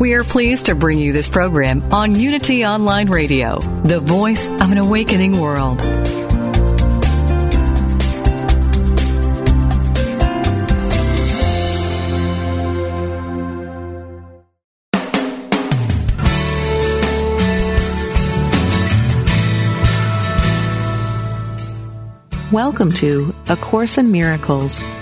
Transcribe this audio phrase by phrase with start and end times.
[0.00, 4.72] We are pleased to bring you this program on Unity Online Radio, the voice of
[4.72, 5.80] an awakening world.
[22.50, 24.82] Welcome to A Course in Miracles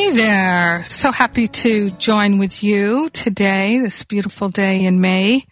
[0.00, 0.82] Hey there.
[0.84, 5.44] So happy to join with you today, this beautiful day in May.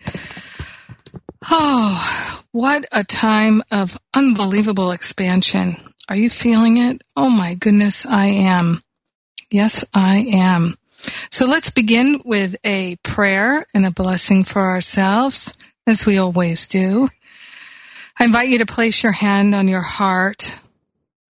[1.50, 5.76] Oh, what a time of unbelievable expansion.
[6.08, 7.04] Are you feeling it?
[7.14, 8.82] Oh my goodness, I am.
[9.50, 10.76] Yes, I am.
[11.30, 15.52] So let's begin with a prayer and a blessing for ourselves,
[15.86, 17.10] as we always do.
[18.18, 20.58] I invite you to place your hand on your heart.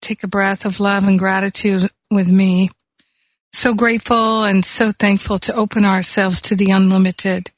[0.02, 2.68] Take a breath of love and gratitude with me
[3.56, 7.50] so grateful and so thankful to open ourselves to the unlimited,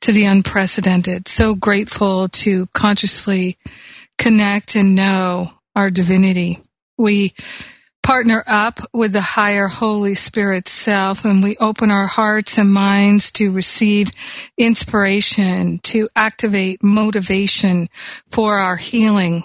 [0.00, 1.26] to the unprecedented.
[1.26, 3.58] So grateful to consciously
[4.18, 6.60] connect and know our divinity.
[6.96, 7.34] We
[8.04, 13.32] partner up with the higher Holy Spirit self and we open our hearts and minds
[13.32, 14.10] to receive
[14.56, 17.88] inspiration, to activate motivation
[18.30, 19.42] for our healing,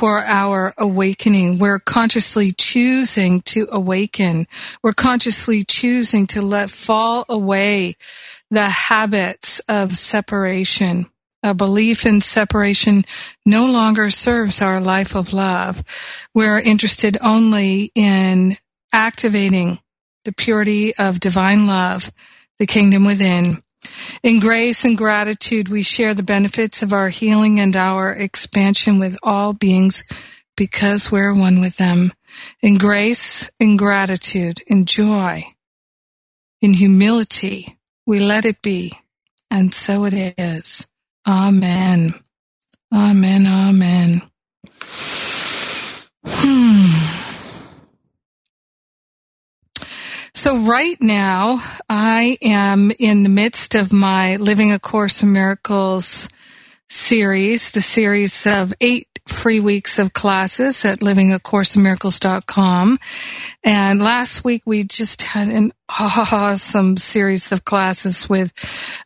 [0.00, 1.58] for our awakening.
[1.58, 4.46] We're consciously choosing to awaken.
[4.82, 7.96] We're consciously choosing to let fall away
[8.50, 11.04] the habits of separation.
[11.42, 13.04] A belief in separation
[13.44, 15.84] no longer serves our life of love.
[16.34, 18.56] We're interested only in
[18.94, 19.80] activating
[20.24, 22.10] the purity of divine love,
[22.58, 23.62] the kingdom within,
[24.22, 29.16] in grace and gratitude, we share the benefits of our healing and our expansion with
[29.22, 30.04] all beings
[30.56, 32.12] because we're one with them.
[32.62, 35.44] In grace, in gratitude, in joy,
[36.60, 38.92] in humility, we let it be.
[39.50, 40.86] And so it is.
[41.26, 42.14] Amen.
[42.92, 43.46] Amen.
[43.46, 44.22] Amen.
[46.26, 47.19] Hmm.
[50.40, 56.30] So right now, I am in the midst of my Living A Course in Miracles
[56.88, 62.98] series, the series of eight free weeks of classes at livingacourseofmiracles.com.
[63.62, 68.52] And last week we just had an awesome series of classes with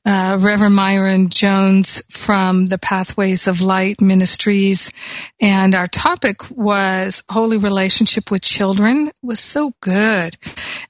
[0.04, 4.92] uh, Reverend Myron Jones from the Pathways of Light Ministries.
[5.40, 10.36] And our topic was holy relationship with children it was so good.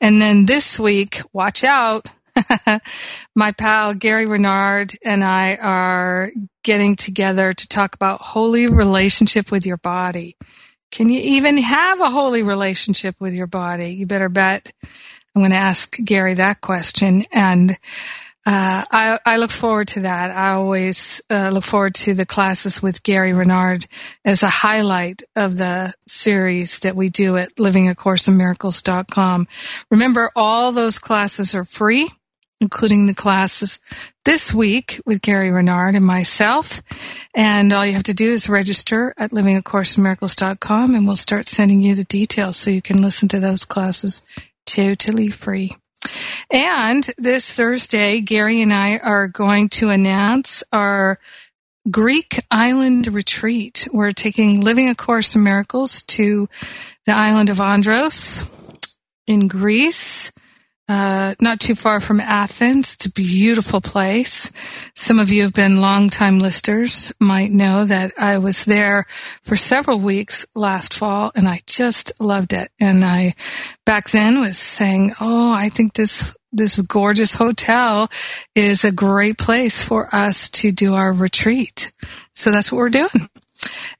[0.00, 2.06] And then this week, watch out.
[3.34, 6.30] my pal Gary Renard and I are
[6.62, 10.36] getting together to talk about holy relationship with your body.
[10.90, 13.90] Can you even have a holy relationship with your body?
[13.94, 14.72] You better bet
[15.34, 17.24] I'm going to ask Gary that question.
[17.32, 17.72] And
[18.46, 20.30] uh, I, I, look forward to that.
[20.30, 23.86] I always uh, look forward to the classes with Gary Renard
[24.24, 29.48] as a highlight of the series that we do at livingacourseofmiracles.com.
[29.90, 32.10] Remember, all those classes are free
[32.60, 33.78] including the classes
[34.24, 36.82] this week with Gary Renard and myself.
[37.34, 41.94] And all you have to do is register at livingacourseofmiracles.com and we'll start sending you
[41.94, 44.22] the details so you can listen to those classes
[44.66, 45.76] totally free.
[46.50, 51.18] And this Thursday, Gary and I are going to announce our
[51.90, 53.88] Greek island retreat.
[53.92, 56.48] We're taking Living A Course in Miracles to
[57.04, 58.44] the island of Andros
[59.26, 60.32] in Greece
[60.88, 62.94] uh, not too far from Athens.
[62.94, 64.52] It's a beautiful place.
[64.94, 69.06] Some of you have been longtime listeners might know that I was there
[69.42, 72.70] for several weeks last fall and I just loved it.
[72.78, 73.34] And I
[73.86, 78.08] back then was saying, Oh, I think this this gorgeous hotel
[78.54, 81.92] is a great place for us to do our retreat.
[82.34, 83.28] So that's what we're doing.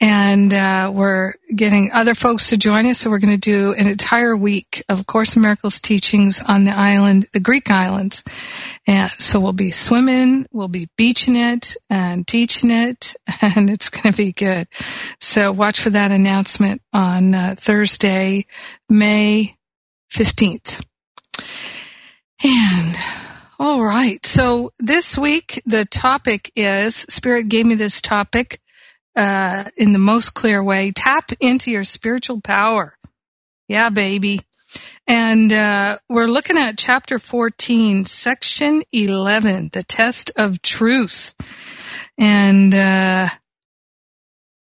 [0.01, 2.99] And uh, we're getting other folks to join us.
[2.99, 6.73] So we're going to do an entire week of Course in Miracles teachings on the
[6.73, 8.25] island, the Greek islands.
[8.87, 14.13] And so we'll be swimming, we'll be beaching it and teaching it, and it's going
[14.13, 14.69] to be good.
[15.21, 18.47] So watch for that announcement on uh, Thursday,
[18.89, 19.57] May
[20.13, 20.85] 15th.
[22.45, 22.97] And
[23.59, 24.25] all right.
[24.27, 28.61] So this week, the topic is Spirit gave me this topic
[29.17, 32.97] uh, in the most clear way tap into your spiritual power.
[33.69, 34.41] Yeah, baby.
[35.07, 41.35] And uh, we're looking at chapter 14, section 11, the test of truth.
[42.19, 43.29] And uh,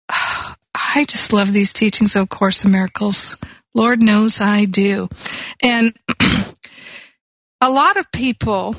[0.75, 3.37] I just love these teachings of Course in Miracles.
[3.75, 5.09] Lord knows I do.
[5.62, 5.94] And
[7.61, 8.77] a lot of people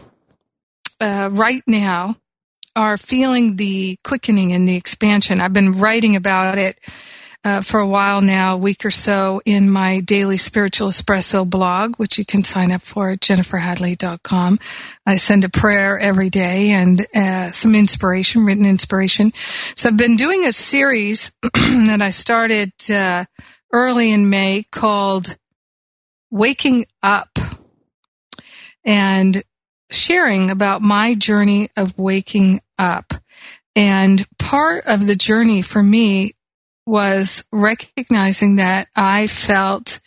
[1.00, 2.18] uh, right now
[2.79, 5.41] are feeling the quickening and the expansion.
[5.41, 6.79] I've been writing about it
[7.43, 11.97] uh, for a while now, a week or so, in my daily spiritual espresso blog,
[11.97, 14.59] which you can sign up for at jenniferhadley.com.
[15.05, 19.33] I send a prayer every day and uh, some inspiration, written inspiration.
[19.75, 23.25] So I've been doing a series that I started uh,
[23.73, 25.35] early in May called
[26.31, 27.37] Waking Up
[28.85, 29.43] and
[29.91, 33.13] sharing about my journey of waking up.
[33.75, 36.33] And part of the journey for me
[36.86, 40.00] was recognizing that I felt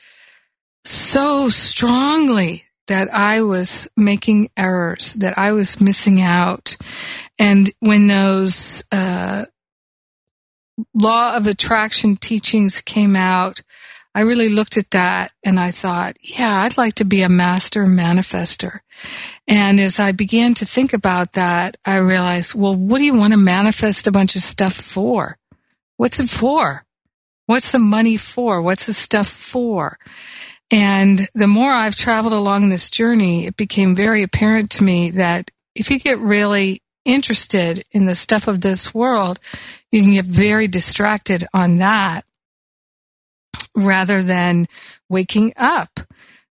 [0.85, 6.77] so strongly that I was making errors, that I was missing out.
[7.39, 9.47] And when those uh,
[10.95, 13.63] law of attraction teachings came out,
[14.15, 17.87] I really looked at that and I thought, yeah, I'd like to be a master
[17.87, 18.81] manifester.
[19.49, 23.33] And as I began to think about that, I realized, well, what do you want
[23.33, 25.39] to manifest a bunch of stuff for?
[25.97, 26.85] What's it for?
[27.47, 28.61] What's the money for?
[28.61, 29.99] What's the stuff for?
[30.71, 35.51] And the more I've traveled along this journey, it became very apparent to me that
[35.75, 39.41] if you get really interested in the stuff of this world,
[39.91, 42.25] you can get very distracted on that
[43.77, 44.67] rather than
[45.09, 46.01] waking up.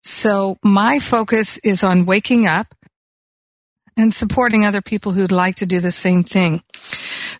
[0.02, 2.74] So my focus is on waking up
[3.98, 6.62] and supporting other people who'd like to do the same thing.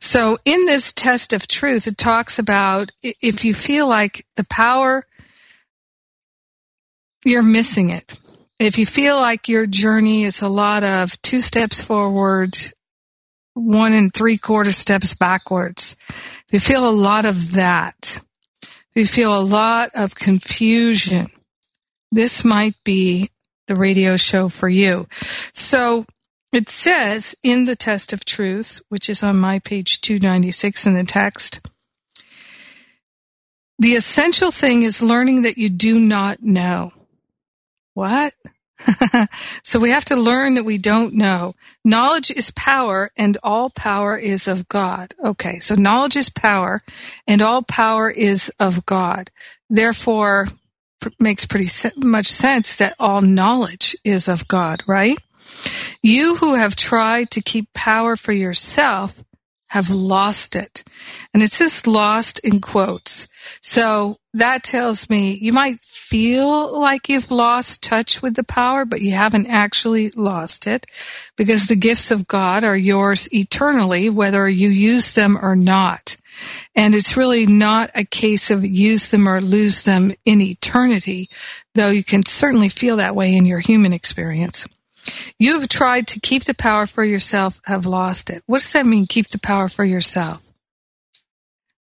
[0.02, 5.06] So in this test of truth, it talks about if you feel like the power,
[7.24, 8.20] you're missing it.
[8.60, 12.58] If you feel like your journey is a lot of two steps forward,
[13.54, 18.20] one and three quarter steps backwards, if you feel a lot of that,
[18.96, 21.28] we feel a lot of confusion,
[22.12, 23.30] this might be
[23.68, 25.08] the radio show for you.
[25.54, 26.06] So
[26.52, 31.04] it says in the test of truth, which is on my page 296 in the
[31.04, 31.62] text,
[33.78, 36.92] the essential thing is learning that you do not know.
[37.94, 38.34] What?
[39.64, 41.54] so we have to learn that we don't know.
[41.84, 45.14] Knowledge is power and all power is of God.
[45.24, 45.60] Okay.
[45.60, 46.82] So knowledge is power
[47.28, 49.32] and all power is of God.
[49.70, 50.48] Therefore,
[51.20, 55.18] makes pretty much sense that all knowledge is of God, right?
[56.02, 59.24] You who have tried to keep power for yourself
[59.68, 60.84] have lost it.
[61.34, 63.28] And it says lost in quotes.
[63.62, 65.80] So that tells me you might
[66.10, 70.88] feel like you've lost touch with the power, but you haven't actually lost it
[71.36, 76.18] because the gifts of God are yours eternally, whether you use them or not.
[76.76, 81.30] And it's really not a case of use them or lose them in eternity,
[81.76, 84.66] though you can certainly feel that way in your human experience.
[85.38, 88.42] You have tried to keep the power for yourself, have lost it.
[88.48, 90.42] What does that mean, keep the power for yourself?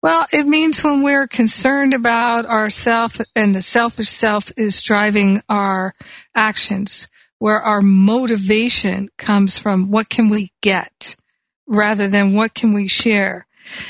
[0.01, 5.94] Well, it means when we're concerned about ourself and the selfish self is driving our
[6.34, 11.15] actions, where our motivation comes from what can we get
[11.68, 13.46] rather than what can we share.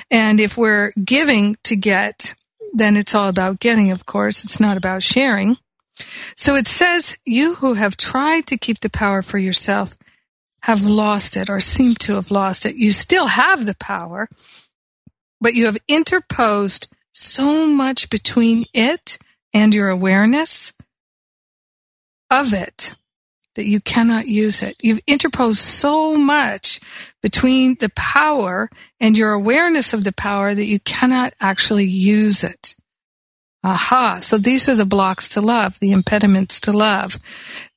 [0.10, 2.34] And if we're giving to get,
[2.74, 4.44] then it's all about getting, of course.
[4.44, 5.58] It's not about sharing.
[6.36, 9.96] So it says, you who have tried to keep the power for yourself
[10.62, 12.76] have lost it or seem to have lost it.
[12.76, 14.28] You still have the power,
[15.42, 19.18] but you have interposed so much between it
[19.54, 20.74] and your awareness
[22.30, 22.96] of it
[23.56, 24.78] that you cannot use it.
[24.82, 26.80] You've interposed so much
[27.22, 28.70] between the power
[29.00, 32.76] and your awareness of the power that you cannot actually use it.
[33.64, 34.20] Aha.
[34.22, 37.20] So these are the blocks to love, the impediments to love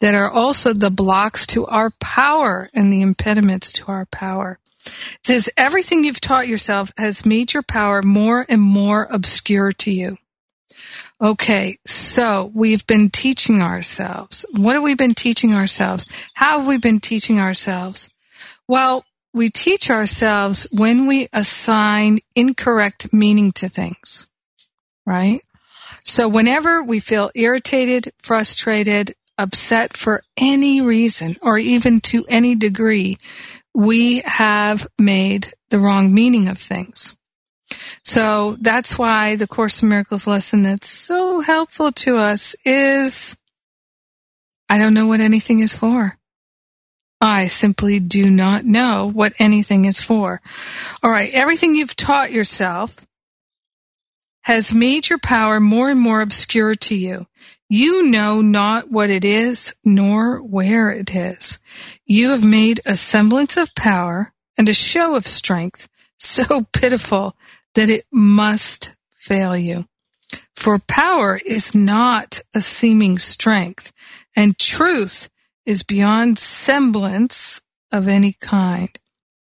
[0.01, 4.61] that are also the blocks to our power and the impediments to our power.
[4.87, 4.93] It
[5.25, 10.19] says, everything you've taught yourself has made your power more and more obscure to you.
[11.21, 14.45] Okay, so we've been teaching ourselves.
[14.53, 16.05] What have we been teaching ourselves?
[16.35, 18.11] How have we been teaching ourselves?
[18.67, 24.29] Well, we teach ourselves when we assign incorrect meaning to things,
[25.07, 25.43] right?
[26.05, 33.17] So whenever we feel irritated, frustrated, upset for any reason or even to any degree,
[33.75, 37.19] we have made the wrong meaning of things.
[38.05, 43.37] So that's why the Course in Miracles lesson that's so helpful to us is
[44.69, 46.19] I don't know what anything is for.
[47.21, 50.41] I simply do not know what anything is for.
[51.03, 53.07] All right, everything you've taught yourself
[54.43, 57.27] has made your power more and more obscure to you.
[57.75, 61.59] You know not what it is nor where it is.
[62.05, 65.89] You have made a semblance of power and a show of strength
[66.19, 67.35] so pitiful
[67.75, 69.87] that it must fail you.
[70.55, 73.91] For power is not a seeming strength,
[74.37, 75.31] and truth
[75.65, 78.91] is beyond semblance of any kind.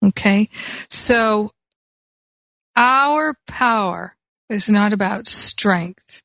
[0.03, 0.49] Okay?
[0.89, 1.53] So,
[2.75, 4.17] our power
[4.49, 6.23] is not about strength,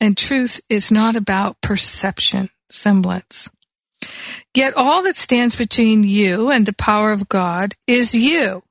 [0.00, 3.48] and truth is not about perception, semblance.
[4.54, 8.62] Yet all that stands between you and the power of God is you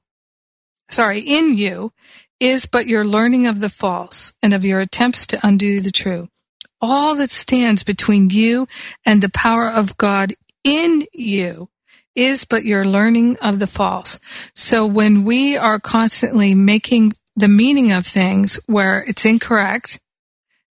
[0.89, 1.91] sorry, in you
[2.39, 6.29] is but your learning of the false and of your attempts to undo the true.
[6.81, 8.67] All that stands between you
[9.05, 10.33] and the power of God
[10.63, 11.69] in you
[12.15, 14.19] is but your learning of the false.
[14.55, 19.99] So when we are constantly making the meaning of things where it's incorrect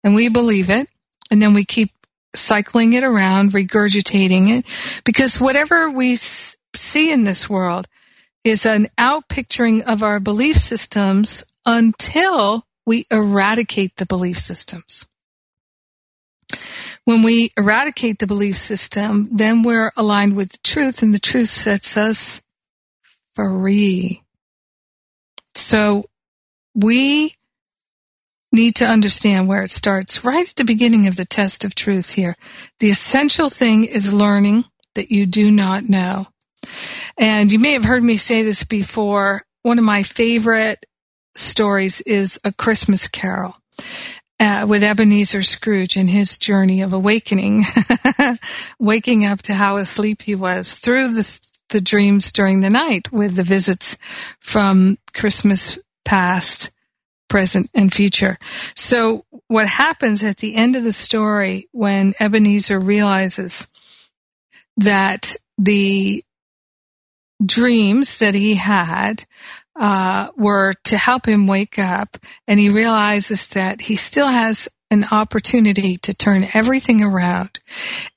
[0.08, 0.88] and we believe it,
[1.30, 1.90] and then we keep
[2.34, 4.64] cycling it around, regurgitating it,
[5.04, 7.86] because whatever we see in this world
[8.42, 15.06] is an outpicturing of our belief systems until we eradicate the belief systems.
[17.04, 21.50] When we eradicate the belief system, then we're aligned with the truth and the truth
[21.50, 22.40] sets us
[23.34, 24.22] free.
[25.54, 26.08] So
[26.74, 27.34] we
[28.52, 32.10] need to understand where it starts right at the beginning of the test of truth
[32.10, 32.34] here.
[32.80, 34.64] The essential thing is learning
[34.94, 36.26] that you do not know.
[37.16, 39.42] And you may have heard me say this before.
[39.62, 40.84] One of my favorite
[41.34, 43.56] stories is A Christmas Carol.
[44.40, 47.64] Uh, with Ebenezer Scrooge and his journey of awakening,
[48.78, 53.34] waking up to how asleep he was through the, the dreams during the night with
[53.34, 53.98] the visits
[54.38, 56.70] from Christmas past,
[57.28, 58.38] present, and future.
[58.74, 63.66] So what happens at the end of the story when Ebenezer realizes
[64.76, 66.24] that the
[67.44, 69.24] dreams that he had
[69.78, 75.04] uh, were to help him wake up, and he realizes that he still has an
[75.10, 77.60] opportunity to turn everything around.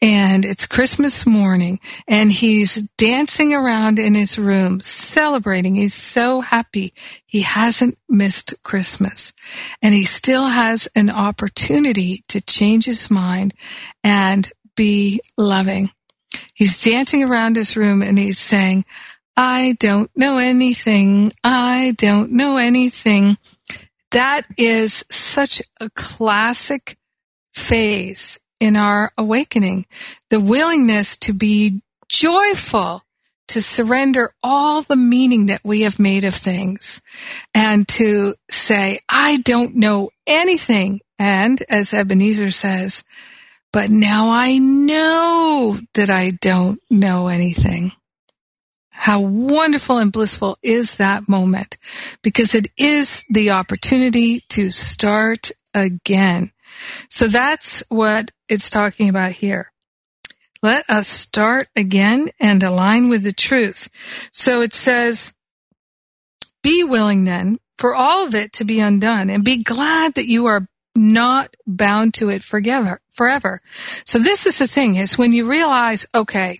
[0.01, 5.75] And it's Christmas morning, and he's dancing around in his room, celebrating.
[5.75, 6.93] He's so happy
[7.25, 9.33] he hasn't missed Christmas,
[9.81, 13.53] and he still has an opportunity to change his mind
[14.03, 15.91] and be loving.
[16.53, 18.85] He's dancing around his room and he's saying,
[19.43, 21.31] I don't know anything.
[21.43, 23.37] I don't know anything.
[24.11, 26.99] That is such a classic
[27.51, 29.87] phase in our awakening.
[30.29, 33.01] The willingness to be joyful,
[33.47, 37.01] to surrender all the meaning that we have made of things
[37.55, 41.01] and to say, I don't know anything.
[41.17, 43.03] And as Ebenezer says,
[43.73, 47.93] but now I know that I don't know anything.
[49.01, 51.77] How wonderful and blissful is that moment
[52.21, 56.51] because it is the opportunity to start again.
[57.09, 59.71] So that's what it's talking about here.
[60.61, 63.89] Let us start again and align with the truth.
[64.31, 65.33] So it says,
[66.61, 70.45] be willing then for all of it to be undone and be glad that you
[70.45, 73.63] are not bound to it forever, forever.
[74.05, 76.59] So this is the thing is when you realize, okay,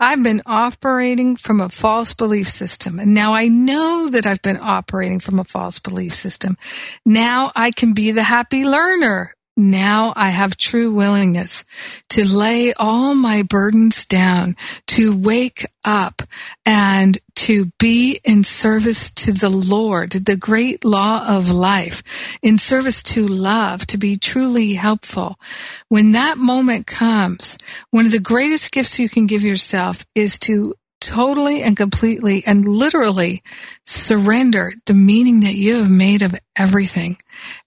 [0.00, 3.00] I've been operating from a false belief system.
[3.00, 6.56] And now I know that I've been operating from a false belief system.
[7.04, 11.64] Now I can be the happy learner now I have true willingness
[12.10, 16.22] to lay all my burdens down, to wake up
[16.64, 23.02] and to be in service to the Lord, the great law of life, in service
[23.02, 25.40] to love, to be truly helpful.
[25.88, 27.58] When that moment comes,
[27.90, 32.64] one of the greatest gifts you can give yourself is to totally and completely and
[32.64, 33.42] literally
[33.84, 37.16] surrender the meaning that you have made of everything.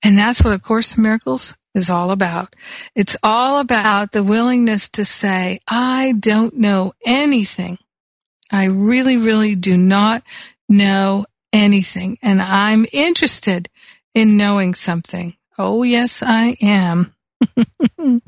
[0.03, 2.55] And that's what A Course in Miracles is all about.
[2.95, 7.77] It's all about the willingness to say, I don't know anything.
[8.51, 10.23] I really, really do not
[10.67, 12.17] know anything.
[12.21, 13.69] And I'm interested
[14.13, 15.35] in knowing something.
[15.57, 17.13] Oh, yes, I am.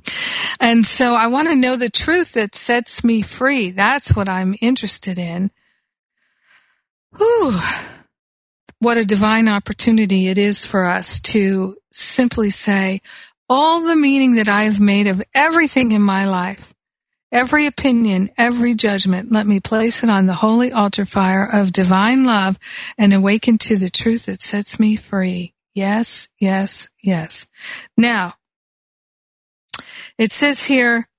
[0.60, 3.72] and so I want to know the truth that sets me free.
[3.72, 5.52] That's what I'm interested in.
[7.18, 7.60] Whew.
[8.80, 13.02] What a divine opportunity it is for us to simply say,
[13.50, 16.74] all the meaning that I have made of everything in my life,
[17.32, 22.26] every opinion, every judgment, let me place it on the holy altar fire of divine
[22.26, 22.58] love
[22.98, 25.54] and awaken to the truth that sets me free.
[25.74, 27.48] Yes, yes, yes.
[27.98, 28.34] Now,
[30.18, 31.10] it says here,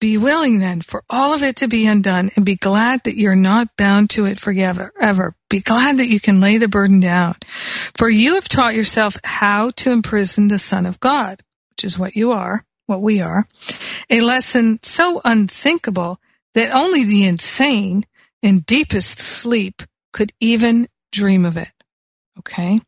[0.00, 3.34] be willing then for all of it to be undone and be glad that you're
[3.34, 4.92] not bound to it forever.
[5.00, 5.34] Ever.
[5.48, 7.36] Be glad that you can lay the burden down.
[7.96, 12.14] For you have taught yourself how to imprison the Son of God, which is what
[12.14, 13.46] you are, what we are.
[14.10, 16.20] A lesson so unthinkable
[16.54, 18.04] that only the insane
[18.42, 21.68] in deepest sleep could even dream of it.
[22.38, 22.80] Okay.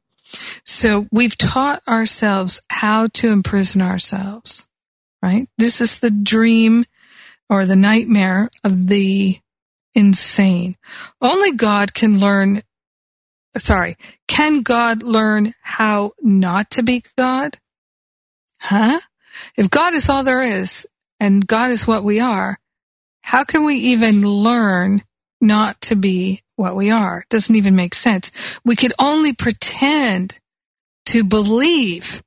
[0.64, 4.68] So we've taught ourselves how to imprison ourselves
[5.22, 5.48] right?
[5.58, 6.84] This is the dream
[7.48, 9.38] or the nightmare of the
[9.94, 10.76] insane.
[11.20, 12.62] Only God can learn,
[13.56, 17.58] sorry, can God learn how not to be God?
[18.60, 19.00] Huh?
[19.56, 20.86] If God is all there is
[21.20, 22.58] and God is what we are,
[23.22, 25.02] how can we even learn
[25.40, 27.20] not to be what we are?
[27.20, 28.30] It doesn't even make sense.
[28.64, 30.38] We could only pretend
[31.06, 32.22] to believe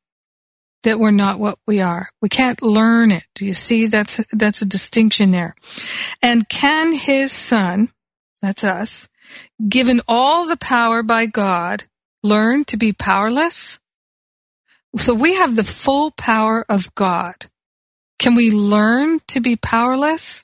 [0.84, 2.10] that we're not what we are.
[2.22, 3.24] We can't learn it.
[3.36, 3.88] Do you see?
[3.88, 5.56] That's, that's a distinction there.
[6.22, 7.90] And can his son,
[8.42, 9.08] that's us,
[9.68, 11.86] given all the power by God,
[12.24, 13.80] learn to be powerless?
[14.98, 17.36] So we have the full power of God.
[18.20, 20.44] Can we learn to be powerless?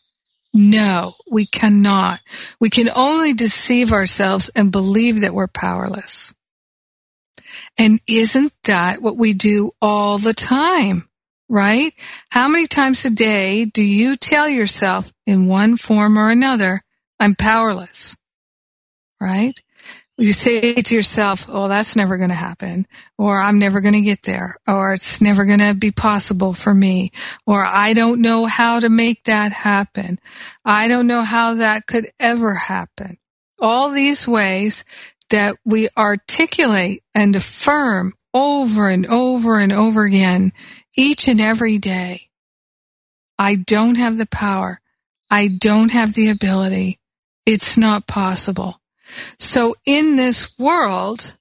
[0.53, 2.21] No, we cannot.
[2.59, 6.33] We can only deceive ourselves and believe that we're powerless.
[7.77, 11.07] And isn't that what we do all the time?
[11.49, 11.93] Right?
[12.29, 16.81] How many times a day do you tell yourself in one form or another,
[17.19, 18.17] I'm powerless?
[19.21, 19.59] Right?
[20.19, 22.87] You say to yourself, oh, that's never going to happen,
[23.19, 26.73] or I'm never going to get there, or it's never going to be possible for
[26.73, 27.11] me,
[27.45, 30.19] or I don't know how to make that happen.
[30.65, 33.19] I don't know how that could ever happen.
[33.59, 34.85] All these ways
[35.29, 40.51] that we articulate and affirm over and over and over again
[40.95, 42.29] each and every day.
[43.37, 44.79] I don't have the power.
[45.29, 46.99] I don't have the ability.
[47.45, 48.79] It's not possible.
[49.39, 51.37] So in this world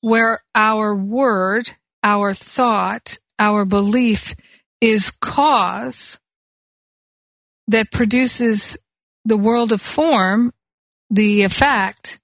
[0.00, 1.70] where our word,
[2.02, 4.34] our thought, our belief
[4.80, 6.18] is cause
[7.68, 8.76] that produces
[9.24, 10.52] the world of form,
[11.10, 12.20] the effect,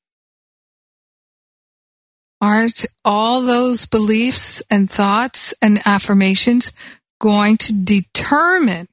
[2.40, 6.72] Aren't all those beliefs and thoughts and affirmations
[7.20, 8.88] going to determine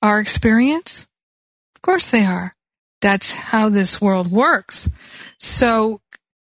[0.00, 1.08] our experience?
[1.74, 2.54] Of course they are.
[3.00, 4.88] That's how this world works.
[5.38, 6.00] So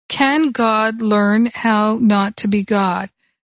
[0.09, 3.09] can God learn how not to be God?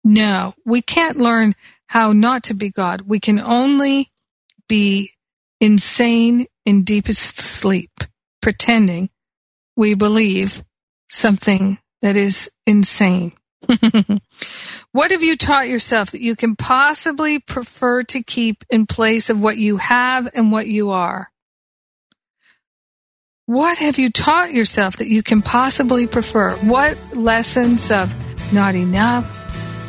[0.06, 1.56] No, we can't learn
[1.88, 3.02] how not to be God.
[3.02, 4.12] We can only
[4.70, 5.12] be
[5.60, 7.92] insane in deepest sleep,
[8.42, 9.10] pretending
[9.76, 10.64] we believe
[11.10, 13.34] something that is insane.
[14.92, 19.42] what have you taught yourself that you can possibly prefer to keep in place of
[19.42, 21.32] what you have and what you are?
[23.48, 26.52] What have you taught yourself that you can possibly prefer?
[26.58, 28.14] What lessons of
[28.54, 29.26] not enough?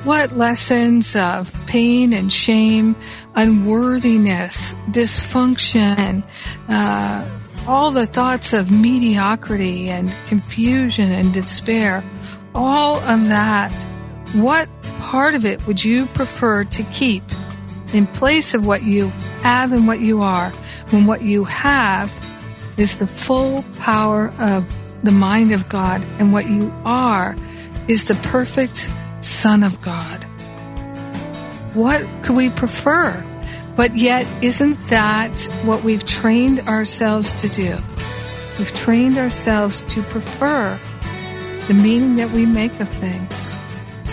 [0.06, 2.96] What lessons of pain and shame,
[3.34, 6.26] unworthiness, dysfunction,
[6.70, 7.28] uh,
[7.66, 12.04] all the thoughts of mediocrity and confusion and despair,
[12.54, 13.72] all of that,
[14.34, 14.68] what
[15.00, 17.22] part of it would you prefer to keep
[17.92, 19.08] in place of what you
[19.42, 20.50] have and what you are
[20.90, 22.12] when what you have
[22.76, 24.64] is the full power of
[25.02, 27.36] the mind of God and what you are
[27.88, 28.88] is the perfect
[29.20, 30.24] Son of God?
[31.74, 33.24] What could we prefer?
[33.76, 37.76] But yet, isn't that what we've trained ourselves to do?
[38.58, 40.78] We've trained ourselves to prefer
[41.68, 43.56] the meaning that we make of things.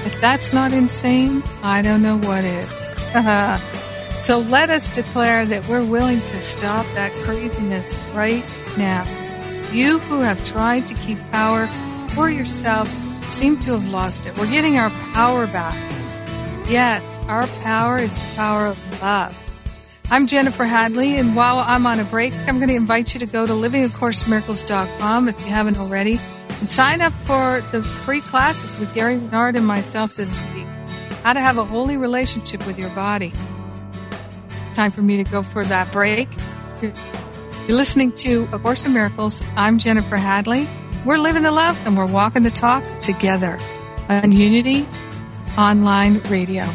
[0.05, 2.91] If that's not insane, I don't know what is.
[4.23, 8.41] So let us declare that we're willing to stop that craziness right
[8.77, 9.03] now.
[9.73, 11.67] You who have tried to keep power
[12.11, 12.87] for yourself
[13.23, 14.37] seem to have lost it.
[14.37, 15.75] We're getting our power back.
[16.69, 19.42] Yes, our power is the power of love.
[20.13, 23.25] I'm Jennifer Hadley, and while I'm on a break, I'm going to invite you to
[23.25, 26.19] go to livingacourseinmiracles.com if you haven't already
[26.59, 30.67] and sign up for the free classes with Gary Renard and myself this week.
[31.23, 33.33] How to have a holy relationship with your body.
[34.75, 36.29] Time for me to go for that break.
[36.83, 36.93] You're
[37.69, 39.41] listening to A Course in Miracles.
[39.55, 40.69] I'm Jennifer Hadley.
[41.05, 43.57] We're living the love and we're walking the talk together
[44.09, 44.85] on Unity
[45.57, 46.69] Online Radio.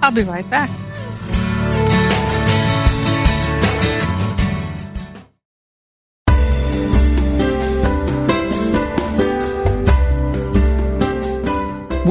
[0.00, 0.70] I'll be right back.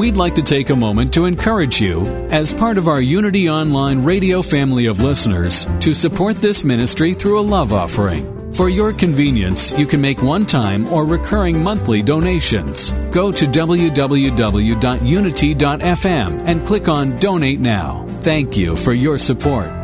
[0.04, 4.04] We'd like to take a moment to encourage you, as part of our Unity Online
[4.04, 8.52] radio family of listeners, to support this ministry through a love offering.
[8.52, 12.92] For your convenience, you can make one time or recurring monthly donations.
[13.12, 18.04] Go to www.unity.fm and click on Donate Now.
[18.20, 19.83] Thank you for your support.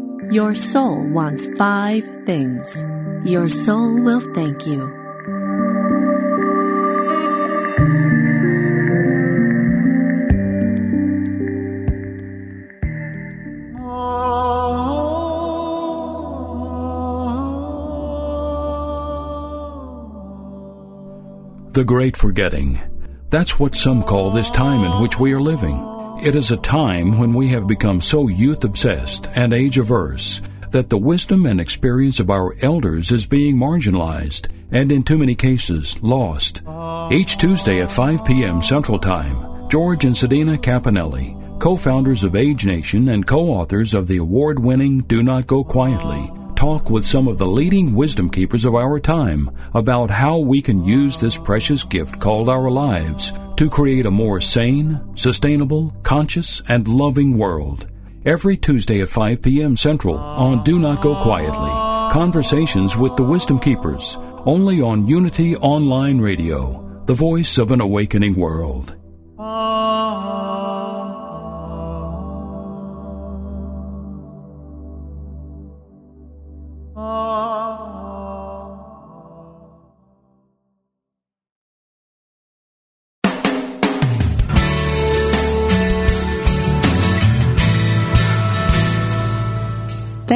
[0.31, 2.85] your soul wants five things.
[3.25, 4.87] Your soul will thank you.
[21.73, 22.79] The Great Forgetting.
[23.29, 26.00] That's what some call this time in which we are living.
[26.23, 30.87] It is a time when we have become so youth obsessed and age averse that
[30.87, 35.99] the wisdom and experience of our elders is being marginalized and in too many cases
[36.03, 36.61] lost.
[37.09, 38.61] Each Tuesday at 5 p.m.
[38.61, 44.99] Central Time, George and Sedena Cappannelli, co-founders of Age Nation and co-authors of the award-winning
[44.99, 49.49] Do Not Go Quietly, talk with some of the leading wisdom keepers of our time
[49.73, 54.41] about how we can use this precious gift called our lives to create a more
[54.41, 57.85] sane, sustainable, conscious, and loving world.
[58.25, 59.77] Every Tuesday at 5 p.m.
[59.77, 61.69] Central on Do Not Go Quietly.
[62.11, 68.33] Conversations with the Wisdom Keepers, only on Unity Online Radio, the voice of an awakening
[68.33, 68.95] world.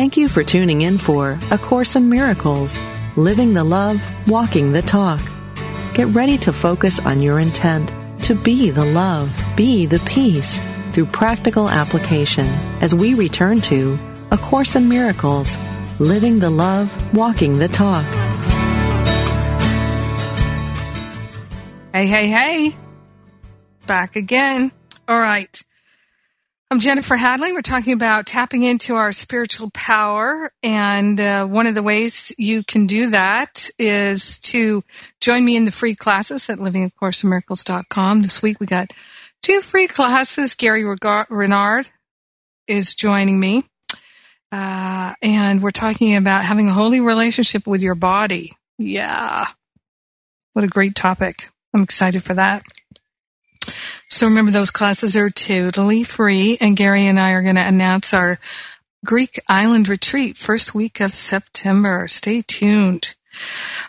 [0.05, 2.79] Thank you for tuning in for A Course in Miracles,
[3.15, 5.19] Living the Love, Walking the Talk.
[5.95, 7.91] Get ready to focus on your intent
[8.25, 10.59] to be the love, be the peace
[10.91, 12.45] through practical application
[12.81, 13.97] as we return to
[14.29, 15.57] A Course in Miracles,
[15.97, 18.05] Living the Love, Walking the Talk.
[21.91, 22.75] Hey, hey, hey.
[23.87, 24.71] Back again.
[25.07, 25.63] All right.
[26.75, 27.53] I'm Jennifer Hadley.
[27.53, 30.51] We're talking about tapping into our spiritual power.
[30.61, 34.83] And uh, one of the ways you can do that is to
[35.21, 38.23] join me in the free classes at livingacourseinmiracles.com.
[38.23, 38.91] This week we got
[39.41, 40.53] two free classes.
[40.53, 40.83] Gary
[41.29, 41.88] Renard
[42.67, 43.63] is joining me.
[44.51, 48.51] Uh, and we're talking about having a holy relationship with your body.
[48.77, 49.45] Yeah.
[50.51, 51.49] What a great topic.
[51.73, 52.63] I'm excited for that.
[54.10, 58.13] So remember, those classes are totally free, and Gary and I are going to announce
[58.13, 58.39] our
[59.06, 62.08] Greek island retreat first week of September.
[62.08, 63.15] Stay tuned.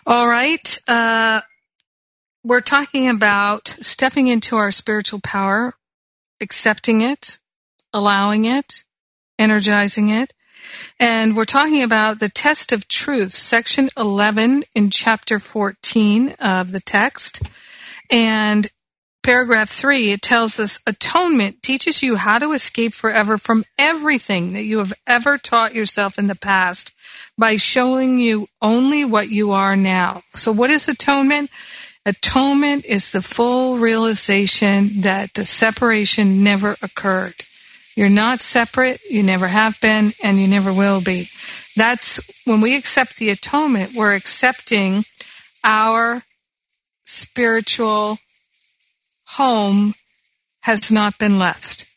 [0.05, 0.79] All right.
[0.87, 1.41] Uh,
[2.43, 5.73] we're talking about stepping into our spiritual power,
[6.39, 7.39] accepting it,
[7.93, 8.83] allowing it,
[9.37, 10.33] energizing it.
[10.99, 16.79] And we're talking about the test of truth, section 11 in chapter 14 of the
[16.79, 17.41] text.
[18.09, 18.67] And
[19.27, 24.63] paragraph 3, it tells us atonement teaches you how to escape forever from everything that
[24.63, 26.93] you have ever taught yourself in the past
[27.37, 30.21] by showing you only what you are now.
[30.33, 31.49] So what is atonement?
[32.05, 37.35] Atonement is the full realization that the separation never occurred.
[37.97, 41.27] You're not separate, you never have been, and you never will be.
[41.75, 45.03] That's when we accept the atonement, we're accepting
[45.65, 46.23] our
[47.05, 48.19] spiritual
[49.27, 49.93] home
[50.61, 51.87] has not been left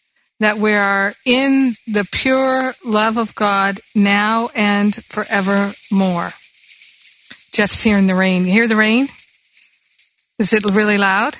[0.40, 6.32] that we are in the pure love of God now and forevermore.
[7.52, 8.46] Jeff's hearing the rain.
[8.46, 9.08] You hear the rain?
[10.38, 11.36] Is it really loud?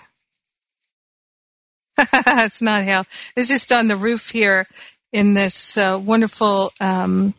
[1.98, 3.07] it's not hail.
[3.37, 4.66] It's just on the roof here
[5.12, 7.35] in this uh, wonderful um,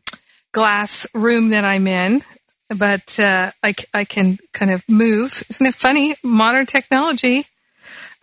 [0.51, 2.23] glass room that I'm in.
[2.75, 5.43] But uh, I, I can kind of move.
[5.49, 6.15] Isn't it funny?
[6.23, 7.45] Modern technology.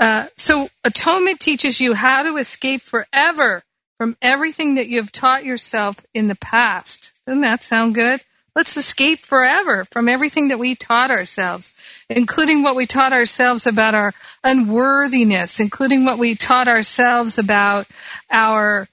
[0.00, 3.64] Uh, so atonement teaches you how to escape forever
[3.96, 7.12] from everything that you've taught yourself in the past.
[7.26, 8.20] Doesn't that sound good?
[8.54, 11.72] Let's escape forever from everything that we taught ourselves,
[12.08, 17.86] including what we taught ourselves about our unworthiness, including what we taught ourselves about
[18.30, 18.88] our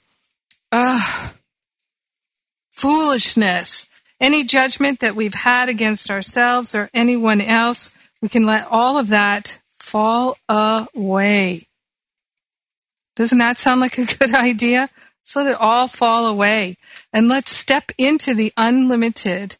[0.71, 1.29] uh,
[2.71, 3.87] foolishness.
[4.19, 7.91] Any judgment that we've had against ourselves or anyone else,
[8.21, 9.59] we can let all of that
[9.95, 11.65] fall away.
[13.15, 14.89] Doesn't that sound like a good idea?
[15.21, 16.75] Let's let it all fall away
[17.13, 19.55] and let's step into the unlimited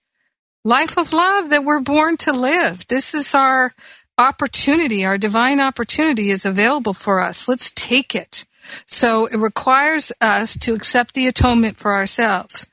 [0.65, 2.85] life of love that we're born to live.
[2.87, 3.73] This is our
[4.17, 5.05] opportunity.
[5.05, 7.47] Our divine opportunity is available for us.
[7.47, 8.45] Let's take it.
[8.85, 12.67] So it requires us to accept the atonement for ourselves.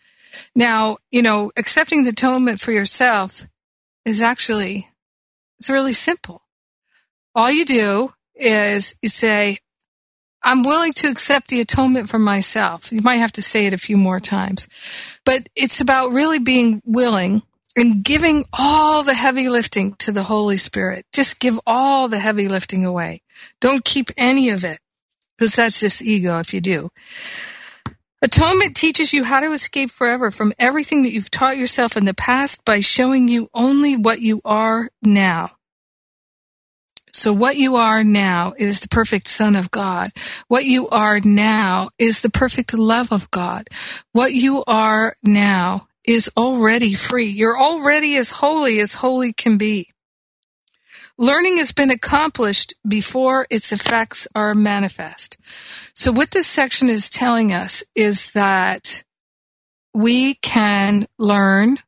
[0.57, 3.47] Now, you know, accepting the atonement for yourself
[4.05, 4.89] is actually,
[5.61, 6.42] it's really simple
[7.35, 9.59] all you do is you say,
[10.45, 12.93] I'm willing to accept the atonement for myself.
[12.93, 14.69] You might have to say it a few more times,
[15.25, 17.43] but it's about really being willing
[17.77, 21.07] and giving all the heavy lifting to the Holy Spirit.
[21.13, 23.23] Just give all the heavy lifting away.
[23.61, 24.81] Don't keep any of it
[25.39, 26.91] because that's just ego if you do.
[28.21, 32.15] Atonement teaches you how to escape forever from everything that you've taught yourself in the
[32.15, 35.51] past by showing you only what you are now.
[37.13, 40.09] So what you are now is the perfect son of God.
[40.49, 43.69] What you are now is the perfect love of God.
[44.13, 47.29] What you are now is already free.
[47.29, 49.89] You're already as holy as holy can be.
[51.19, 55.37] Learning has been accomplished before its effects are manifest.
[55.95, 59.05] So what this section is telling us is that
[59.95, 61.79] we can learn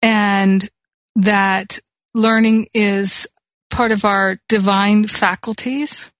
[0.00, 0.68] and
[1.16, 1.78] that
[2.14, 3.26] learning is
[3.70, 6.10] part of our divine faculties.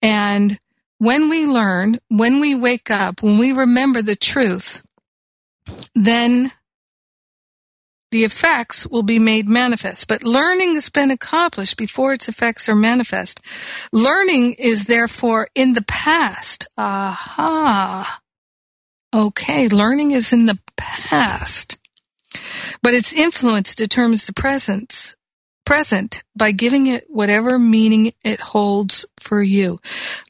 [0.00, 0.58] And
[0.98, 4.82] when we learn, when we wake up, when we remember the truth,
[5.94, 6.52] then
[8.12, 10.06] the effects will be made manifest.
[10.06, 13.40] But learning has been accomplished before its effects are manifest.
[13.92, 16.68] Learning is therefore in the past.
[16.76, 18.20] Aha.
[19.14, 21.78] Okay, learning is in the past.
[22.82, 25.16] But its influence determines the presence
[25.72, 29.80] present by giving it whatever meaning it holds for you.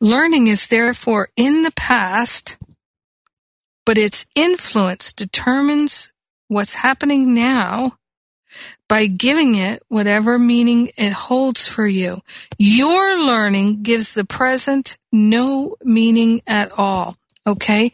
[0.00, 2.56] Learning is therefore in the past,
[3.84, 6.12] but its influence determines
[6.46, 7.98] what's happening now
[8.88, 12.20] by giving it whatever meaning it holds for you.
[12.56, 17.16] Your learning gives the present no meaning at all.
[17.48, 17.90] Okay.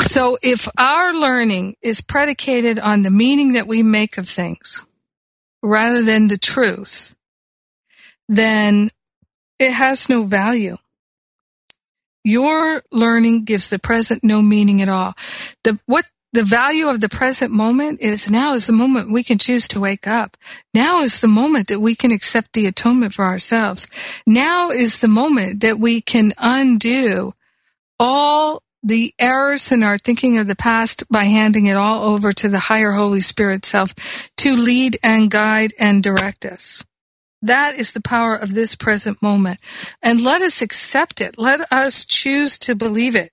[0.00, 4.80] So if our learning is predicated on the meaning that we make of things,
[5.62, 7.14] rather than the truth,
[8.28, 8.90] then
[9.58, 10.76] it has no value.
[12.24, 15.14] Your learning gives the present no meaning at all.
[15.64, 19.38] The, what the value of the present moment is now is the moment we can
[19.38, 20.36] choose to wake up.
[20.74, 23.86] Now is the moment that we can accept the atonement for ourselves.
[24.26, 27.32] Now is the moment that we can undo
[27.98, 32.48] all the errors in our thinking of the past by handing it all over to
[32.48, 33.94] the higher Holy Spirit self
[34.36, 36.84] to lead and guide and direct us.
[37.42, 39.60] That is the power of this present moment.
[40.02, 41.38] And let us accept it.
[41.38, 43.30] Let us choose to believe it.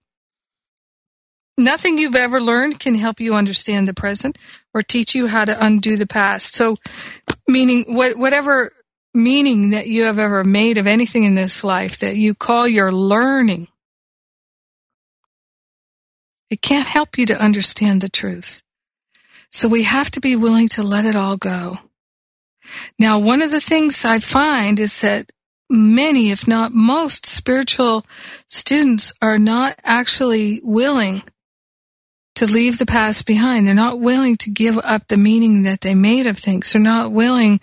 [1.58, 4.38] Nothing you've ever learned can help you understand the present
[4.74, 6.54] or teach you how to undo the past.
[6.54, 6.76] So,
[7.48, 8.74] meaning what, whatever
[9.14, 12.92] meaning that you have ever made of anything in this life that you call your
[12.92, 13.70] learning,
[16.50, 18.62] it can't help you to understand the truth.
[19.52, 21.80] So we have to be willing to let it all go.
[23.00, 25.32] Now, one of the things I find is that
[25.70, 28.06] many, if not most spiritual
[28.48, 31.24] students are not actually willing
[32.36, 33.66] to leave the past behind.
[33.66, 36.74] They're not willing to give up the meaning that they made of things.
[36.74, 37.62] They're not willing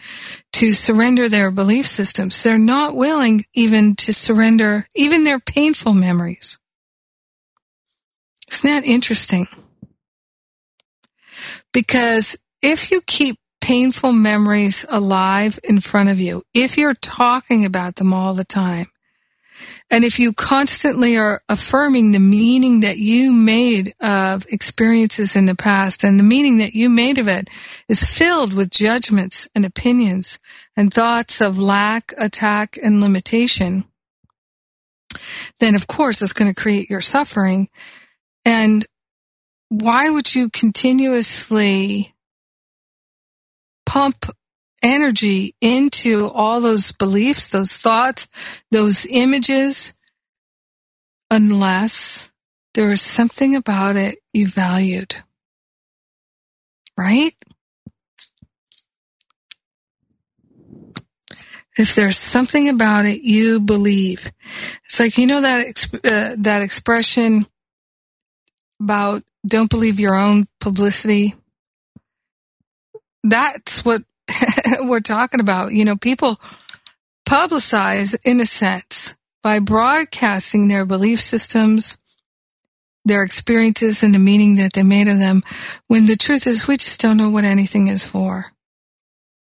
[0.54, 2.42] to surrender their belief systems.
[2.42, 6.58] They're not willing even to surrender even their painful memories.
[8.52, 9.48] Isn't that interesting?
[11.72, 17.96] Because if you keep painful memories alive in front of you, if you're talking about
[17.96, 18.88] them all the time,
[19.90, 25.54] and if you constantly are affirming the meaning that you made of experiences in the
[25.54, 27.48] past and the meaning that you made of it
[27.88, 30.38] is filled with judgments and opinions
[30.76, 33.84] and thoughts of lack, attack, and limitation,
[35.60, 37.68] then of course it's going to create your suffering.
[38.44, 38.84] And
[39.68, 42.14] why would you continuously
[43.86, 44.26] pump
[44.82, 48.28] energy into all those beliefs, those thoughts,
[48.70, 49.96] those images,
[51.30, 52.30] unless
[52.74, 55.16] there was something about it you valued.
[56.96, 57.34] Right?
[61.76, 64.30] If there's something about it you believe,
[64.84, 67.46] it's like you know that uh, that expression
[68.82, 71.34] about don't believe your own publicity.
[73.22, 74.02] That's what
[74.80, 75.72] we're talking about.
[75.72, 76.40] You know, people
[77.28, 81.98] publicize in a sense by broadcasting their belief systems,
[83.04, 85.42] their experiences and the meaning that they made of them
[85.88, 88.46] when the truth is we just don't know what anything is for.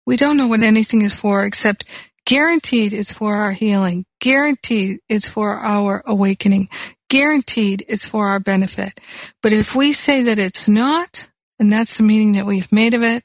[0.07, 1.85] We don't know what anything is for except
[2.25, 4.05] guaranteed it's for our healing.
[4.21, 6.69] Guaranteed it's for our awakening.
[7.13, 8.99] Guaranteed it's for our benefit.
[9.43, 13.03] But if we say that it's not, and that's the meaning that we've made of
[13.03, 13.23] it,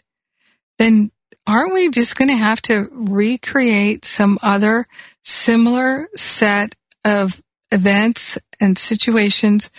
[0.78, 1.10] then
[1.48, 4.88] aren't we just going to have to recreate some other
[5.24, 9.70] similar set of events and situations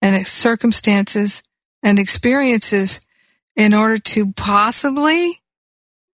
[0.00, 1.42] and circumstances
[1.82, 3.04] and experiences
[3.56, 5.40] in order to possibly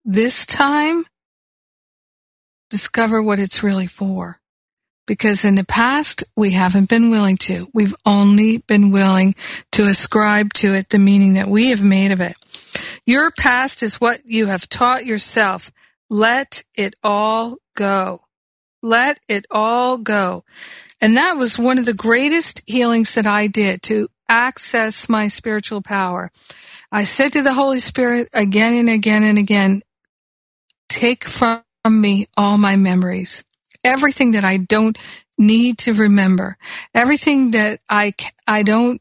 [0.06, 1.04] this time
[2.70, 4.40] discover what it's really for?
[5.06, 7.68] Because in the past, we haven't been willing to.
[7.74, 9.34] We've only been willing
[9.72, 12.34] to ascribe to it the meaning that we have made of it.
[13.04, 15.70] Your past is what you have taught yourself.
[16.08, 18.22] Let it all go.
[18.82, 20.44] Let it all go.
[21.00, 25.82] And that was one of the greatest healings that I did to access my spiritual
[25.82, 26.30] power.
[26.92, 29.82] I said to the Holy Spirit again and again and again,
[30.88, 33.44] take from me all my memories,
[33.84, 34.96] everything that I don't
[35.38, 36.56] need to remember,
[36.94, 38.14] everything that I,
[38.46, 39.00] I don't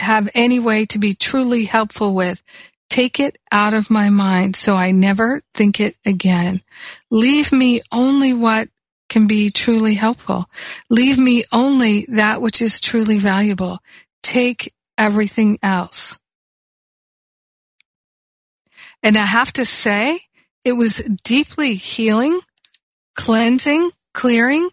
[0.00, 2.42] have any way to be truly helpful with.
[2.88, 6.62] Take it out of my mind so I never think it again.
[7.10, 8.68] Leave me only what
[9.08, 10.48] can be truly helpful.
[10.88, 13.78] Leave me only that which is truly valuable.
[14.22, 16.18] Take everything else.
[19.02, 20.20] And I have to say,
[20.64, 22.40] it was deeply healing,
[23.14, 24.68] cleansing, clearing,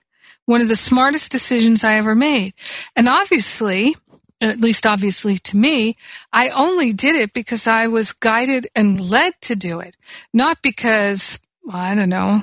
[0.45, 2.53] one of the smartest decisions I ever made.
[2.95, 3.95] And obviously,
[4.39, 5.97] at least obviously to me,
[6.31, 9.97] I only did it because I was guided and led to do it,
[10.33, 12.41] not because, I don't know.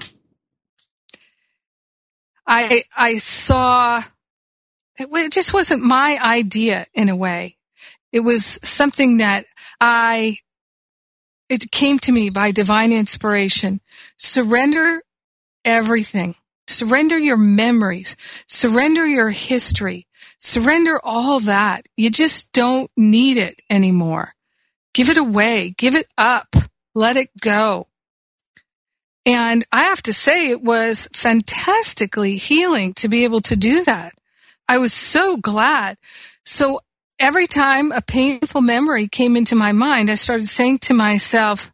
[2.46, 4.02] I, I saw,
[4.98, 7.56] it just wasn't my idea in a way.
[8.12, 9.46] It was something that
[9.80, 10.38] I,
[11.48, 13.80] it came to me by divine inspiration.
[14.18, 15.02] Surrender
[15.64, 16.34] everything.
[16.74, 18.16] Surrender your memories.
[18.48, 20.06] Surrender your history.
[20.38, 21.86] Surrender all that.
[21.96, 24.34] You just don't need it anymore.
[24.92, 25.74] Give it away.
[25.76, 26.56] Give it up.
[26.94, 27.86] Let it go.
[29.24, 34.12] And I have to say it was fantastically healing to be able to do that.
[34.68, 35.96] I was so glad.
[36.44, 36.80] So
[37.18, 41.72] every time a painful memory came into my mind, I started saying to myself,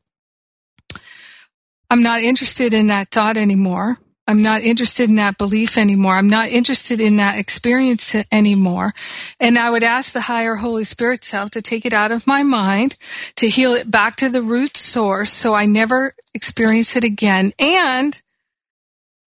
[1.89, 3.99] I'm not interested in that thought anymore.
[4.31, 6.15] I'm not interested in that belief anymore.
[6.15, 8.95] I'm not interested in that experience anymore.
[9.41, 12.45] And I would ask the higher Holy Spirit self to take it out of my
[12.45, 12.97] mind,
[13.37, 17.53] to heal it back to the root source so I never experience it again.
[17.59, 18.23] And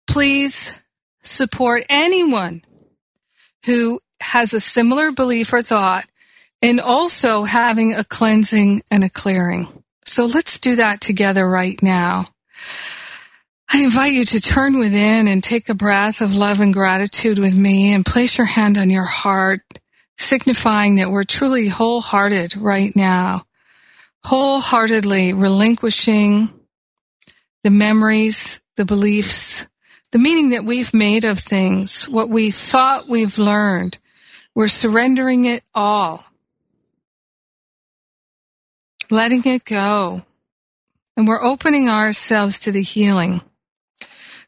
[0.06, 0.84] please
[1.24, 2.64] support anyone
[3.66, 6.06] who has a similar belief or thought
[6.62, 9.68] and also having a cleansing and a clearing.
[10.06, 12.28] So let's do that together right now.
[13.74, 17.56] I invite you to turn within and take a breath of love and gratitude with
[17.56, 19.62] me and place your hand on your heart,
[20.18, 23.46] signifying that we're truly wholehearted right now,
[24.26, 26.50] wholeheartedly relinquishing
[27.64, 29.66] the memories, the beliefs,
[30.12, 33.98] the meaning that we've made of things, what we thought we've learned.
[34.54, 36.26] We're surrendering it all,
[39.10, 40.24] letting it go,
[41.16, 43.42] and we're opening ourselves to the healing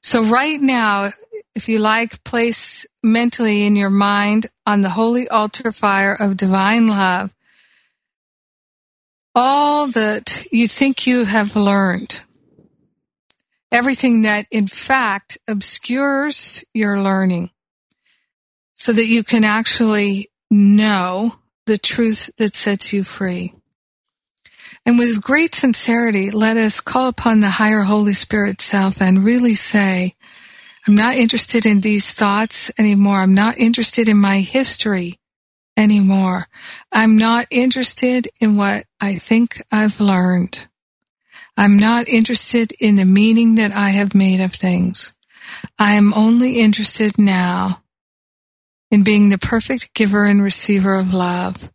[0.04, 1.12] so right now,
[1.56, 6.88] if you like, place mentally in your mind on the holy altar fire of divine
[6.88, 7.34] love
[9.36, 12.24] all that you think you have learned.
[13.72, 17.49] Everything that in fact obscures your learning
[18.76, 21.36] so that you can actually know
[21.66, 23.54] the truth that sets you free.
[24.86, 29.56] And with great sincerity, let us call upon the higher Holy Spirit self and really
[29.56, 30.16] say,
[30.86, 33.20] I'm not interested in these thoughts anymore.
[33.20, 35.20] I'm not interested in my history
[35.78, 36.48] anymore.
[36.92, 40.68] I'm not interested in what I think I've learned.
[41.56, 45.16] I'm not interested in the meaning that I have made of things.
[45.80, 47.84] I am only interested now
[48.92, 51.72] in being the perfect giver and receiver of love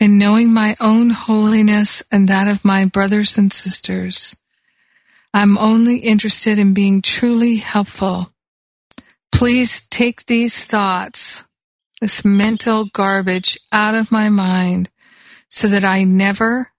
[0.00, 4.36] in knowing my own holiness and that of my brothers and sisters.
[5.32, 8.32] I'm only interested in being truly helpful.
[9.32, 11.46] Please take these thoughts,
[12.00, 14.90] this mental garbage out of my mind
[15.48, 16.70] so that I never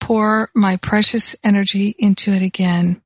[0.00, 3.02] pour my precious energy into it again.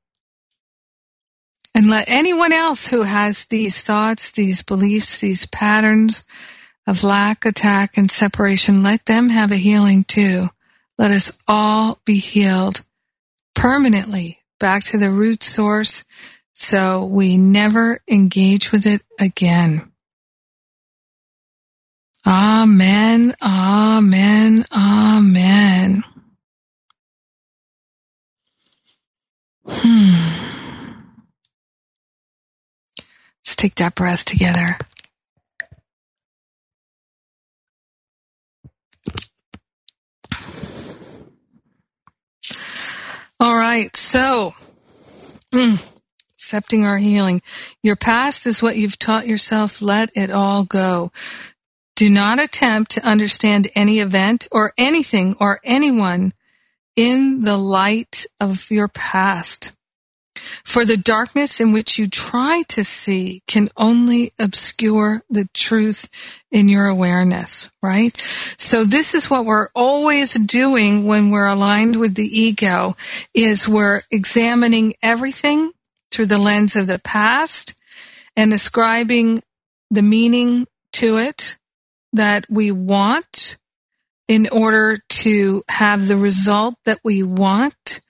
[1.73, 6.23] And let anyone else who has these thoughts, these beliefs, these patterns,
[6.87, 10.49] of lack, attack, and separation, let them have a healing too.
[10.97, 12.81] Let us all be healed
[13.53, 16.03] permanently back to the root source
[16.53, 19.91] so we never engage with it again.
[22.25, 26.03] Amen, amen, amen.
[29.67, 30.45] Hmm.
[33.41, 34.77] Let's take that breath together.
[43.39, 43.95] All right.
[43.95, 44.53] So,
[45.53, 45.83] mm,
[46.37, 47.41] accepting our healing.
[47.83, 49.81] Your past is what you've taught yourself.
[49.81, 51.11] Let it all go.
[51.95, 56.33] Do not attempt to understand any event or anything or anyone
[56.95, 59.73] in the light of your past.
[60.63, 66.09] For the darkness in which you try to see can only obscure the truth
[66.51, 68.15] in your awareness, right?
[68.57, 72.95] So this is what we're always doing when we're aligned with the ego
[73.33, 75.71] is we're examining everything
[76.11, 77.75] through the lens of the past
[78.35, 79.43] and ascribing
[79.91, 81.57] the meaning to it
[82.13, 83.57] that we want
[84.27, 88.01] in order to have the result that we want,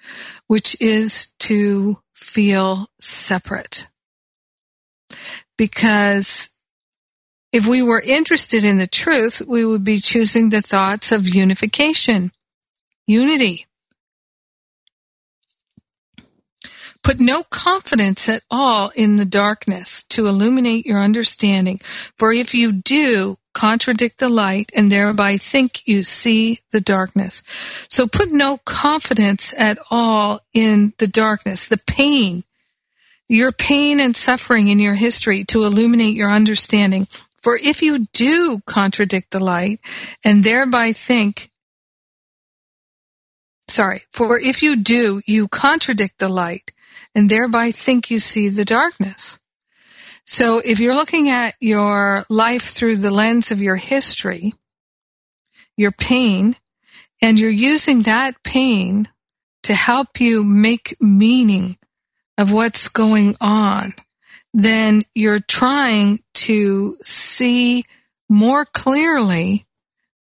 [0.47, 1.97] which is to
[2.35, 3.87] feel separate.
[5.57, 6.49] Because
[7.53, 12.33] if we were interested in the truth, we would be choosing the thoughts of unification,
[13.07, 13.67] unity.
[17.05, 21.79] Put no confidence at all in the darkness to illuminate your understanding,
[22.17, 27.43] for if you do, contradict the light and thereby think you see the darkness.
[27.89, 32.43] So put no confidence at all in the darkness, the pain,
[33.27, 37.07] your pain and suffering in your history to illuminate your understanding.
[37.43, 39.79] For if you do contradict the light
[40.23, 41.51] and thereby think,
[43.67, 46.71] sorry, for if you do, you contradict the light
[47.15, 49.39] and thereby think you see the darkness.
[50.25, 54.53] So if you're looking at your life through the lens of your history,
[55.77, 56.55] your pain,
[57.21, 59.07] and you're using that pain
[59.63, 61.77] to help you make meaning
[62.37, 63.93] of what's going on,
[64.53, 67.83] then you're trying to see
[68.27, 69.65] more clearly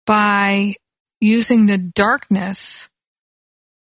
[0.06, 0.76] by
[1.20, 2.90] using the darkness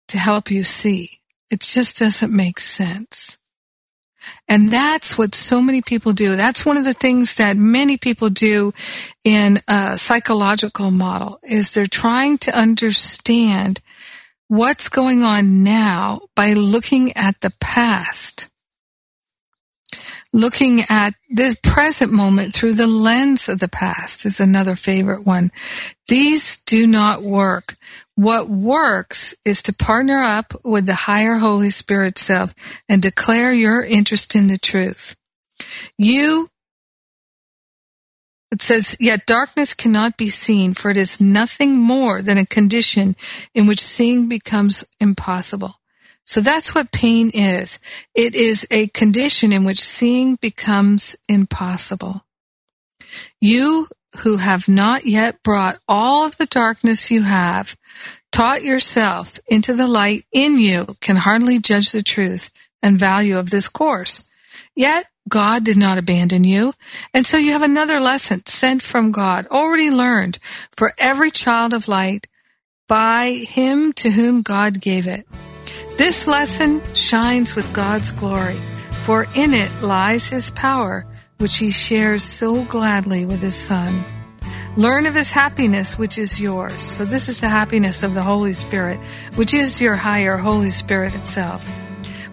[0.08, 1.15] to help you see.
[1.50, 3.38] It just doesn't make sense.
[4.48, 6.36] And that's what so many people do.
[6.36, 8.72] That's one of the things that many people do
[9.24, 13.80] in a psychological model is they're trying to understand
[14.48, 18.48] what's going on now by looking at the past.
[20.36, 25.50] Looking at the present moment through the lens of the past is another favorite one.
[26.08, 27.78] These do not work.
[28.16, 32.54] What works is to partner up with the higher Holy Spirit self
[32.86, 35.16] and declare your interest in the truth.
[35.96, 36.50] You
[38.52, 43.16] it says, yet darkness cannot be seen, for it is nothing more than a condition
[43.54, 45.76] in which seeing becomes impossible.
[46.26, 47.78] So that's what pain is.
[48.14, 52.24] It is a condition in which seeing becomes impossible.
[53.40, 53.86] You
[54.18, 57.76] who have not yet brought all of the darkness you have,
[58.32, 62.50] taught yourself into the light in you, can hardly judge the truth
[62.82, 64.28] and value of this course.
[64.74, 66.74] Yet God did not abandon you.
[67.14, 70.38] And so you have another lesson sent from God, already learned
[70.76, 72.26] for every child of light
[72.88, 75.26] by him to whom God gave it.
[75.96, 78.58] This lesson shines with God's glory,
[79.06, 81.06] for in it lies his power,
[81.38, 84.04] which he shares so gladly with his son.
[84.76, 86.82] Learn of his happiness, which is yours.
[86.82, 89.00] So this is the happiness of the Holy Spirit,
[89.36, 91.72] which is your higher Holy Spirit itself.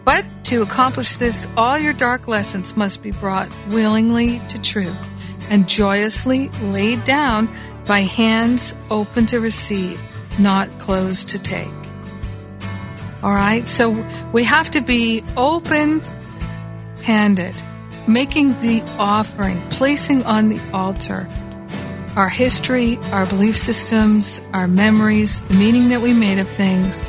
[0.04, 5.10] But to accomplish this, all your dark lessons must be brought willingly to truth
[5.50, 7.48] and joyously laid down
[7.88, 10.02] by hands open to receive,
[10.38, 11.83] not closed to take.
[13.24, 13.92] All right, so
[14.34, 16.02] we have to be open
[17.02, 17.56] handed,
[18.08, 21.28] making the offering, placing on the altar
[22.16, 27.02] our history, our belief systems, our memories, the meaning that we made of things,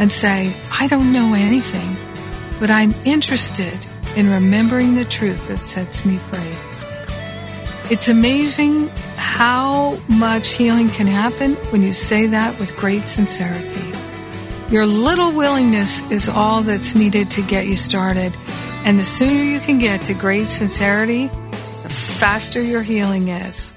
[0.00, 1.96] and say, I don't know anything
[2.58, 7.92] but I'm interested in remembering the truth that sets me free.
[7.92, 13.97] It's amazing how much healing can happen when you say that with great sincerity.
[14.70, 18.36] Your little willingness is all that's needed to get you started.
[18.84, 23.72] And the sooner you can get to great sincerity, the faster your healing is.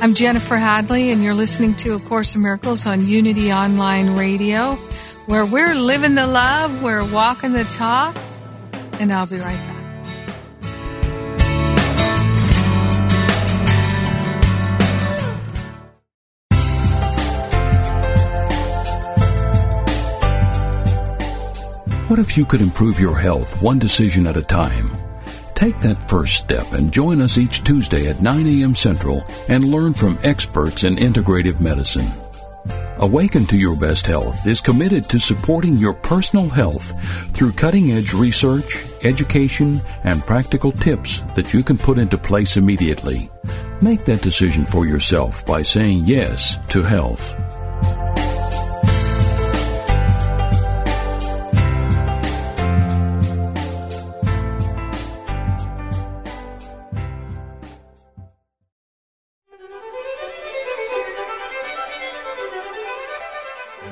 [0.00, 4.78] I'm Jennifer Hadley, and you're listening to A Course in Miracles on Unity Online Radio
[5.26, 8.16] where we're living the love, we're walking the talk,
[9.00, 9.73] and I'll be right back.
[22.08, 24.92] What if you could improve your health one decision at a time?
[25.54, 28.74] Take that first step and join us each Tuesday at 9 a.m.
[28.74, 32.06] Central and learn from experts in integrative medicine.
[32.98, 36.92] Awaken to Your Best Health is committed to supporting your personal health
[37.34, 43.30] through cutting edge research, education, and practical tips that you can put into place immediately.
[43.80, 47.34] Make that decision for yourself by saying yes to health.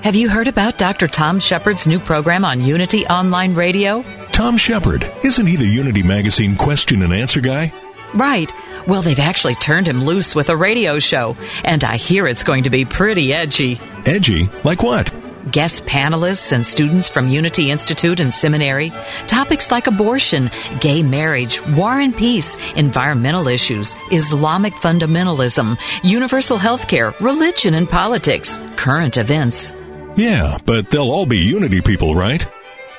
[0.02, 1.06] Have you heard about Dr.
[1.06, 4.02] Tom Shepherd's new program on Unity Online Radio?
[4.32, 7.72] Tom Shepard, isn't he the Unity Magazine question and answer guy?
[8.12, 8.52] Right.
[8.88, 12.64] Well, they've actually turned him loose with a radio show, and I hear it's going
[12.64, 13.80] to be pretty edgy.
[14.04, 14.50] Edgy?
[14.64, 15.14] Like what?
[15.52, 18.90] Guest panelists and students from Unity Institute and Seminary,
[19.28, 20.50] topics like abortion,
[20.80, 28.58] gay marriage, war and peace, environmental issues, Islamic fundamentalism, universal health care, religion and politics,
[28.74, 29.74] current events.
[30.16, 32.46] Yeah, but they'll all be Unity people, right?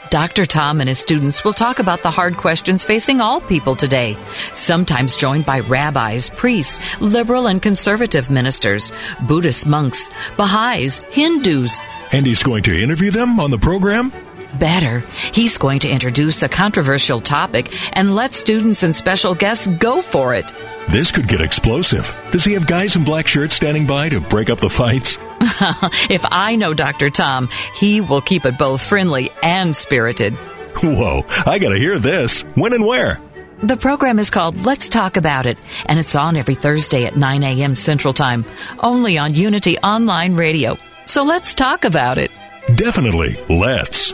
[0.09, 0.45] Dr.
[0.45, 4.16] Tom and his students will talk about the hard questions facing all people today,
[4.53, 8.91] sometimes joined by rabbis, priests, liberal and conservative ministers,
[9.28, 11.80] Buddhist monks, Baha'is, Hindus.
[12.11, 14.14] And he's going to interview them on the program?
[14.59, 14.99] Better,
[15.34, 20.36] he's going to introduce a controversial topic and let students and special guests go for
[20.36, 20.45] it.
[20.89, 22.05] This could get explosive.
[22.32, 25.18] Does he have guys in black shirts standing by to break up the fights?
[26.10, 27.10] if I know Dr.
[27.10, 30.34] Tom, he will keep it both friendly and spirited.
[30.82, 32.41] Whoa, I gotta hear this.
[32.56, 33.20] When and where?
[33.62, 37.44] The program is called Let's Talk About It, and it's on every Thursday at 9
[37.44, 37.76] a.m.
[37.76, 38.46] Central Time,
[38.80, 40.78] only on Unity Online Radio.
[41.06, 42.32] So let's talk about it.
[42.76, 44.14] Definitely, let's.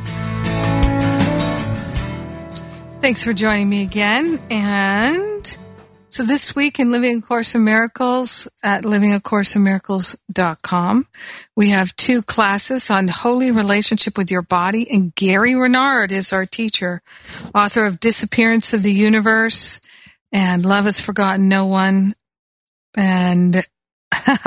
[3.01, 4.39] Thanks for joining me again.
[4.51, 5.57] And
[6.09, 11.07] so this week in Living A Course in Miracles at livingacourseofmiracles.com,
[11.55, 14.87] we have two classes on holy relationship with your body.
[14.87, 17.01] And Gary Renard is our teacher,
[17.55, 19.81] author of Disappearance of the Universe
[20.31, 22.13] and Love Has Forgotten No One.
[22.95, 23.65] And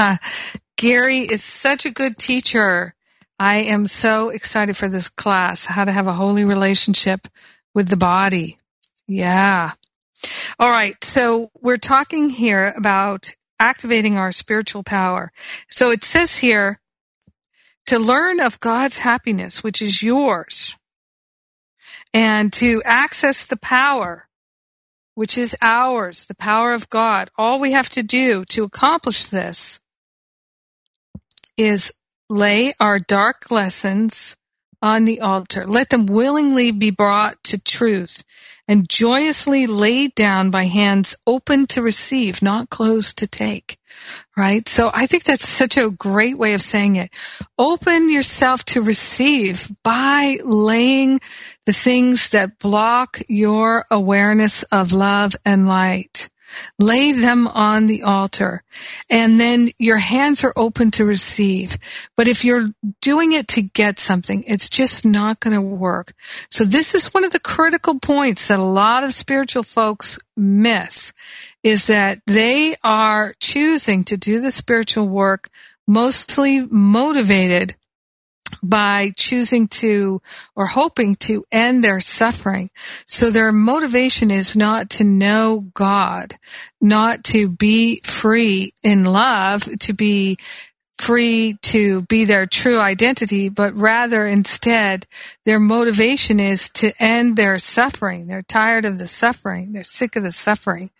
[0.77, 2.95] Gary is such a good teacher.
[3.37, 7.27] I am so excited for this class, how to have a holy relationship
[7.75, 8.59] with the body.
[9.07, 9.72] Yeah.
[10.59, 11.03] All right.
[11.05, 15.33] So we're talking here about activating our spiritual power.
[15.68, 16.81] So it says here
[17.87, 20.77] to learn of God's happiness, which is yours,
[22.12, 24.29] and to access the power,
[25.14, 27.31] which is ours, the power of God.
[27.37, 29.81] All we have to do to accomplish this
[31.57, 31.93] is
[32.29, 34.37] lay our dark lessons
[34.85, 35.66] on the altar.
[35.66, 38.22] Let them willingly be brought to truth
[38.68, 43.78] and joyously laid down by hands open to receive, not closed to take.
[44.37, 44.68] Right?
[44.68, 47.11] So I think that's such a great way of saying it.
[47.59, 51.20] Open yourself to receive by laying
[51.64, 56.28] the things that block your awareness of love and light.
[56.79, 58.63] Lay them on the altar
[59.11, 61.79] and then your hands are open to receive.
[62.17, 66.13] But if you're doing it to get something, it's just not going to work.
[66.51, 71.13] So this is one of the critical points that a lot of spiritual folks miss
[71.63, 75.49] is that they are choosing to do the spiritual work
[75.87, 77.77] mostly motivated
[78.63, 80.21] by choosing to
[80.55, 82.71] or hoping to end their suffering.
[83.07, 86.35] So their motivation is not to know God,
[86.81, 90.39] not to be free in love, to be
[90.99, 95.07] free to be their true identity, but rather instead
[95.45, 98.27] their motivation is to end their suffering.
[98.27, 99.73] They're tired of the suffering.
[99.73, 100.91] They're sick of the suffering.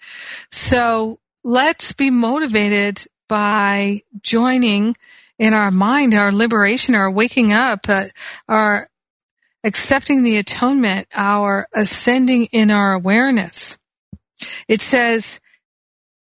[0.51, 4.95] So let's be motivated by joining
[5.39, 8.07] in our mind, our liberation, our waking up, uh,
[8.49, 8.89] our
[9.64, 13.78] accepting the atonement, our ascending in our awareness.
[14.68, 15.41] It says,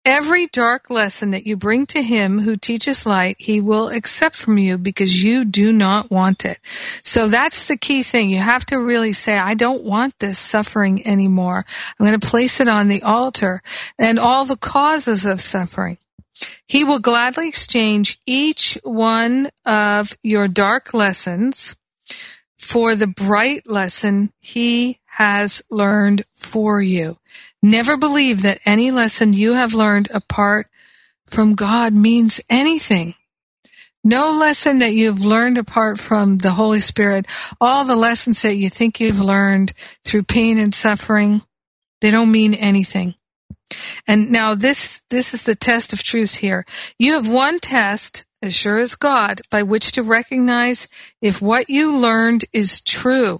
[0.06, 4.58] Every dark lesson that you bring to him who teaches light, he will accept from
[4.58, 6.58] you because you do not want it.
[7.04, 8.30] So that's the key thing.
[8.30, 11.66] You have to really say, I don't want this suffering anymore.
[12.00, 13.62] I'm going to place it on the altar
[14.00, 15.98] and all the causes of suffering.
[16.68, 21.76] He will gladly exchange each one of your dark lessons
[22.58, 27.18] for the bright lesson he has learned for you.
[27.62, 30.68] Never believe that any lesson you have learned apart
[31.28, 33.16] from God means anything.
[34.04, 37.28] No lesson that you've learned apart from the Holy Spirit,
[37.60, 39.74] all the lessons that you think you've learned
[40.06, 41.42] through pain and suffering,
[42.00, 43.16] they don't mean anything.
[44.08, 46.66] And now this, this is the test of truth here.
[46.98, 50.88] You have one test, as sure as God, by which to recognize
[51.22, 53.40] if what you learned is true,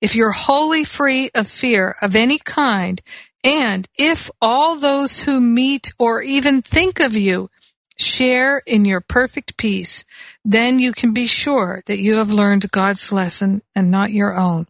[0.00, 3.00] if you're wholly free of fear of any kind,
[3.44, 7.50] and if all those who meet or even think of you
[7.96, 10.04] share in your perfect peace,
[10.44, 14.66] then you can be sure that you have learned God's lesson and not your own.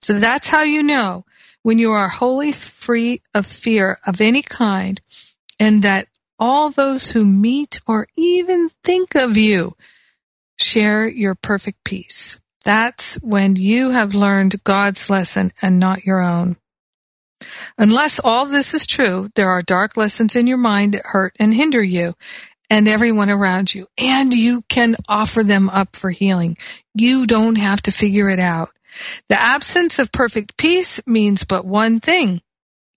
[0.00, 1.24] So that's how you know
[1.62, 5.00] when you are wholly free of fear of any kind,
[5.60, 6.08] and that
[6.38, 9.74] all those who meet or even think of you
[10.58, 12.40] share your perfect peace.
[12.64, 16.56] That's when you have learned God's lesson and not your own.
[17.78, 21.52] Unless all this is true, there are dark lessons in your mind that hurt and
[21.52, 22.14] hinder you
[22.70, 26.56] and everyone around you, and you can offer them up for healing.
[26.94, 28.70] You don't have to figure it out.
[29.28, 32.42] The absence of perfect peace means but one thing.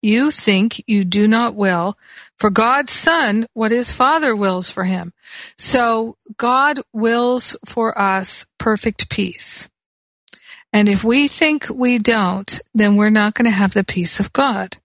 [0.01, 1.97] You think you do not will
[2.37, 5.13] for God's son what his father wills for him.
[5.57, 9.67] So God wills for us perfect peace.
[10.71, 14.33] And if we think we don't, then we're not going to have the peace of
[14.33, 14.77] God.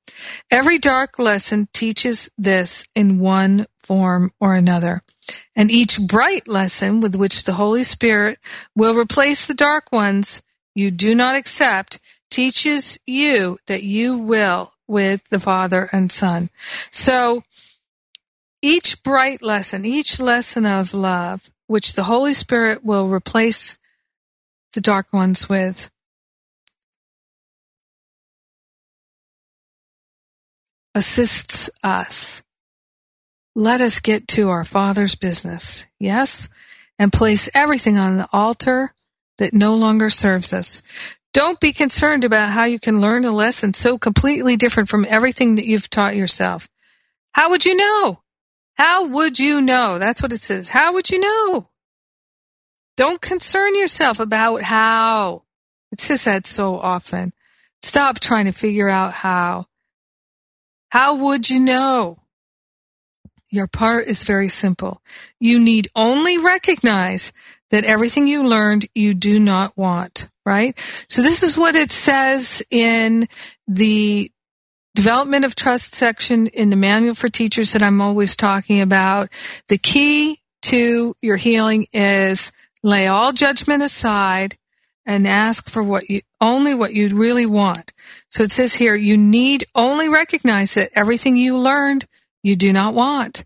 [0.51, 5.03] Every dark lesson teaches this in one form or another.
[5.55, 8.39] And each bright lesson with which the Holy Spirit
[8.75, 10.43] will replace the dark ones
[10.75, 11.99] you do not accept
[12.31, 16.51] teaches you that you will with the Father and Son.
[16.91, 17.43] So
[18.63, 23.79] each bright lesson, each lesson of love, which the Holy Spirit will replace
[24.73, 25.91] the dark ones with,
[30.95, 32.43] assists us.
[33.55, 36.49] Let us get to our Father's business, yes,
[36.99, 38.95] and place everything on the altar
[39.41, 40.81] that no longer serves us.
[41.33, 45.57] Don't be concerned about how you can learn a lesson so completely different from everything
[45.57, 46.69] that you've taught yourself.
[47.33, 48.23] How would you know?
[48.75, 49.99] How would you know?
[49.99, 50.69] That's what it says.
[50.69, 51.69] How would you know?
[52.97, 55.45] Don't concern yourself about how.
[55.93, 57.33] It says that so often.
[57.83, 59.67] Stop trying to figure out how.
[60.91, 62.20] How would you know?
[63.51, 65.03] Your part is very simple.
[65.39, 67.33] You need only recognize
[67.71, 70.79] that everything you learned you do not want, right?
[71.09, 73.29] So this is what it says in
[73.67, 74.31] the
[74.95, 79.31] development of trust section in the manual for teachers that I'm always talking about.
[79.69, 84.57] The key to your healing is lay all judgment aside
[85.07, 87.93] and ask for what you only what you really want.
[88.29, 92.07] So it says here, you need only recognize that everything you learned
[92.43, 93.45] you do not want.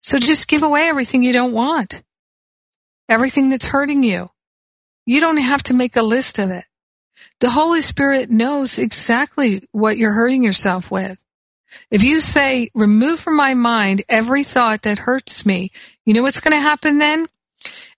[0.00, 2.02] So just give away everything you don't want.
[3.08, 4.30] Everything that's hurting you.
[5.06, 6.64] You don't have to make a list of it.
[7.40, 11.22] The Holy Spirit knows exactly what you're hurting yourself with.
[11.90, 15.70] If you say, remove from my mind every thought that hurts me,
[16.04, 17.26] you know what's going to happen then?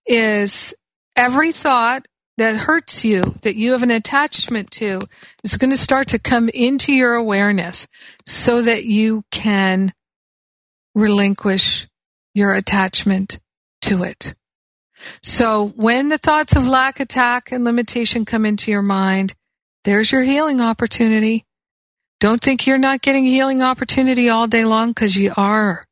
[0.06, 0.74] Is
[1.16, 5.00] every thought that hurts you, that you have an attachment to,
[5.42, 7.86] is going to start to come into your awareness
[8.26, 9.92] so that you can
[10.94, 11.88] relinquish
[12.34, 13.38] your attachment
[13.82, 14.34] to it.
[15.22, 19.34] So when the thoughts of lack, attack, and limitation come into your mind,
[19.84, 21.44] there's your healing opportunity.
[22.20, 25.86] Don't think you're not getting healing opportunity all day long because you are.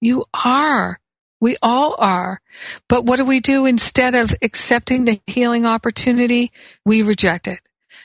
[0.00, 0.98] You are.
[1.40, 2.40] We all are.
[2.88, 6.52] But what do we do instead of accepting the healing opportunity?
[6.86, 7.60] We reject it.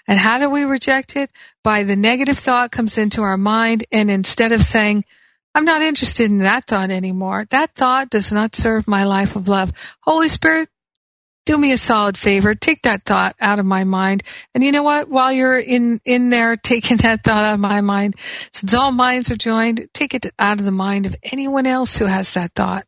[0.07, 1.31] And how do we reject it?
[1.63, 5.03] By the negative thought comes into our mind and instead of saying,
[5.55, 7.45] I'm not interested in that thought anymore.
[7.49, 9.71] That thought does not serve my life of love.
[10.01, 10.69] Holy Spirit,
[11.45, 12.53] do me a solid favor.
[12.53, 14.23] Take that thought out of my mind.
[14.53, 15.09] And you know what?
[15.09, 18.15] While you're in, in there taking that thought out of my mind,
[18.53, 22.05] since all minds are joined, take it out of the mind of anyone else who
[22.05, 22.85] has that thought.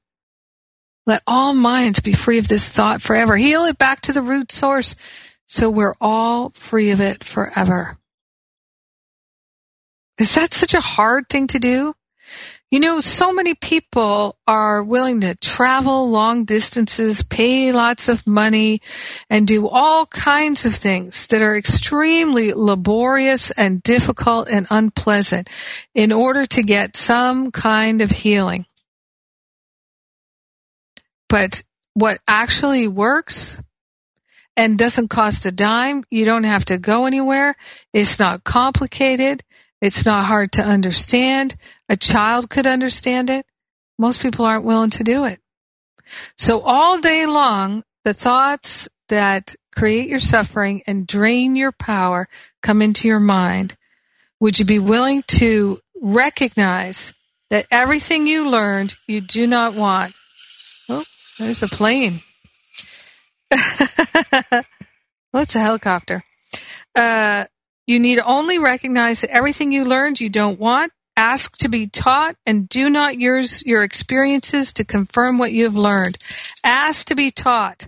[1.07, 3.35] Let all minds be free of this thought forever.
[3.35, 4.95] Heal it back to the root source
[5.51, 7.97] so we're all free of it forever.
[10.17, 11.93] Is that such a hard thing to do?
[12.71, 18.81] You know, so many people are willing to travel long distances, pay lots of money,
[19.29, 25.49] and do all kinds of things that are extremely laborious and difficult and unpleasant
[25.93, 28.65] in order to get some kind of healing.
[31.27, 31.63] But
[31.93, 33.61] what actually works
[34.55, 37.55] and doesn't cost a dime, you don't have to go anywhere.
[37.93, 39.43] It's not complicated.
[39.81, 41.55] It's not hard to understand.
[41.89, 43.45] A child could understand it.
[43.97, 45.39] Most people aren't willing to do it.
[46.37, 52.27] So all day long, the thoughts that create your suffering and drain your power
[52.61, 53.75] come into your mind.
[54.39, 57.13] Would you be willing to recognize
[57.49, 60.13] that everything you learned you do not want
[60.89, 61.05] Oh,
[61.39, 62.21] there's a plane.
[65.31, 66.23] What's a helicopter?
[66.95, 67.45] Uh,
[67.91, 70.91] you need only recognize that everything you learned you don't want.
[71.17, 75.75] Ask to be taught and do not use your experiences to confirm what you have
[75.75, 76.17] learned.
[76.63, 77.87] Ask to be taught.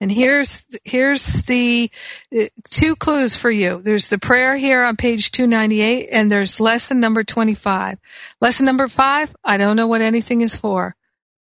[0.00, 1.90] And here's here's the
[2.36, 3.80] uh, two clues for you.
[3.80, 7.98] There's the prayer here on page 298 and there's lesson number 25.
[8.40, 10.96] Lesson number 5, I don't know what anything is for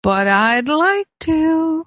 [0.05, 1.87] but I'd like to.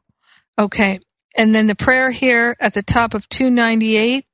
[0.58, 1.00] Okay.
[1.38, 4.26] And then the prayer here at the top of 298.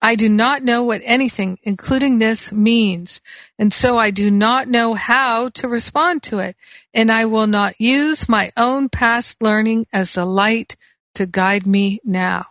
[0.00, 3.20] I do not know what anything, including this, means,
[3.58, 6.56] and so I do not know how to respond to it,
[6.94, 10.76] and I will not use my own past learning as the light
[11.16, 12.46] to guide me now.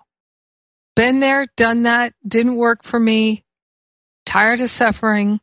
[0.95, 3.45] Been there, done that, didn't work for me,
[4.25, 5.39] tired of suffering,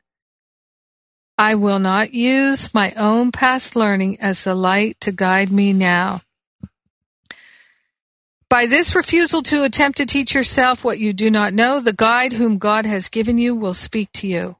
[1.37, 6.23] I will not use my own past learning as the light to guide me now.
[8.55, 12.35] By this refusal to attempt to teach yourself what you do not know, the guide
[12.35, 14.59] whom God has given you will speak to you.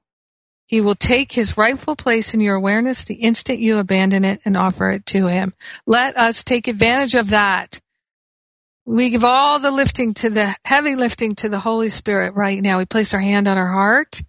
[0.67, 4.57] He will take his rightful place in your awareness the instant you abandon it and
[4.57, 5.55] offer it to him.
[5.87, 7.81] Let us take advantage of that.
[8.85, 12.79] We give all the lifting to the heavy lifting to the Holy Spirit right now.
[12.79, 14.21] We place our hand on our heart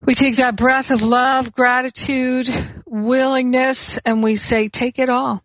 [0.00, 2.48] we take that breath of love, gratitude.
[2.86, 5.44] willingness and we say, take it all.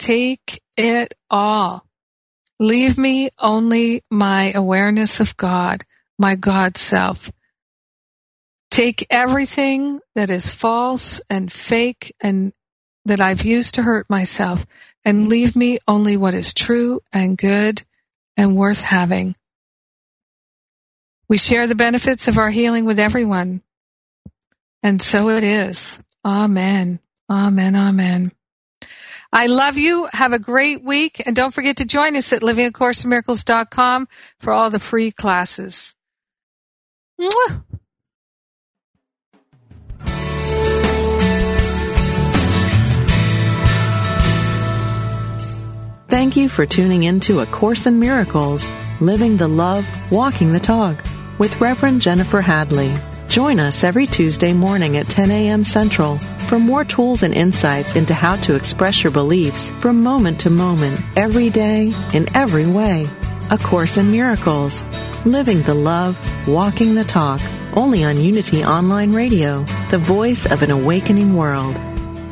[0.00, 1.83] Take it all.
[2.60, 5.84] Leave me only my awareness of God,
[6.18, 7.30] my God self.
[8.70, 12.52] Take everything that is false and fake and
[13.04, 14.66] that I've used to hurt myself
[15.04, 17.82] and leave me only what is true and good
[18.36, 19.36] and worth having.
[21.28, 23.62] We share the benefits of our healing with everyone.
[24.82, 25.98] And so it is.
[26.24, 27.00] Amen.
[27.30, 27.74] Amen.
[27.74, 28.32] Amen.
[29.34, 30.08] I love you.
[30.12, 31.20] Have a great week.
[31.26, 34.08] And don't forget to join us at livingacourseofmiracles.com
[34.38, 35.96] for all the free classes.
[37.20, 37.64] Mwah.
[46.08, 48.70] Thank you for tuning in to A Course in Miracles,
[49.00, 51.02] Living the Love, Walking the Talk
[51.38, 52.94] with Reverend Jennifer Hadley.
[53.26, 55.64] Join us every Tuesday morning at 10 a.m.
[55.64, 60.50] Central for more tools and insights into how to express your beliefs from moment to
[60.50, 63.08] moment, every day, in every way.
[63.50, 64.82] A Course in Miracles,
[65.24, 66.16] Living the Love,
[66.48, 67.40] Walking the Talk,
[67.74, 71.74] only on Unity Online Radio, the voice of an awakening world.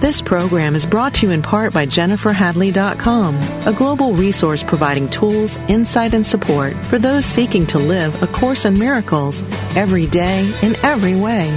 [0.00, 3.36] This program is brought to you in part by JenniferHadley.com,
[3.66, 8.64] a global resource providing tools, insight, and support for those seeking to live A Course
[8.64, 9.42] in Miracles
[9.76, 11.56] every day in every way.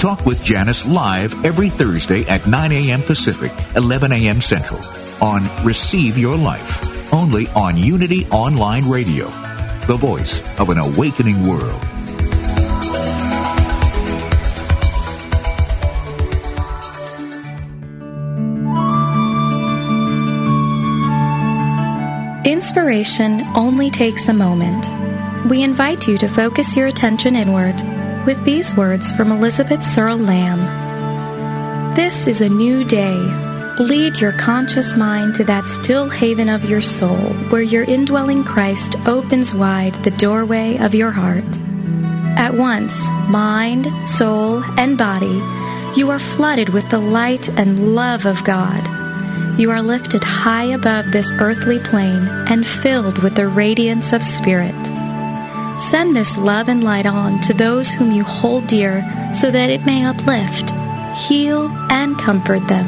[0.00, 3.02] Talk with Janice live every Thursday at 9 a.m.
[3.02, 4.40] Pacific, 11 a.m.
[4.40, 4.80] Central
[5.20, 9.26] on Receive Your Life only on Unity Online Radio,
[9.86, 11.82] the voice of an awakening world.
[22.46, 24.88] Inspiration only takes a moment.
[25.50, 31.94] We invite you to focus your attention inward with these words from Elizabeth Searle Lamb.
[31.96, 33.18] This is a new day
[33.80, 38.94] Lead your conscious mind to that still haven of your soul where your indwelling Christ
[39.06, 41.56] opens wide the doorway of your heart.
[42.36, 45.40] At once, mind, soul, and body,
[45.98, 48.86] you are flooded with the light and love of God.
[49.58, 54.89] You are lifted high above this earthly plane and filled with the radiance of Spirit.
[55.88, 59.02] Send this love and light on to those whom you hold dear
[59.34, 60.70] so that it may uplift,
[61.26, 62.86] heal, and comfort them.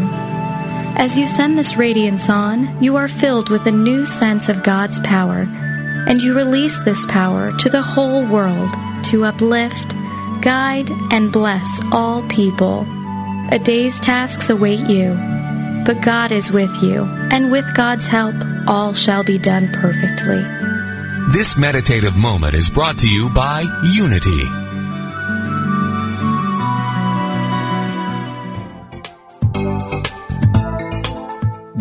[0.96, 5.00] As you send this radiance on, you are filled with a new sense of God's
[5.00, 5.48] power,
[6.06, 8.70] and you release this power to the whole world
[9.06, 9.94] to uplift,
[10.42, 12.86] guide, and bless all people.
[13.50, 15.14] A day's tasks await you,
[15.86, 18.34] but God is with you, and with God's help,
[18.66, 20.61] all shall be done perfectly.
[21.30, 23.64] This meditative moment is brought to you by
[23.94, 24.62] Unity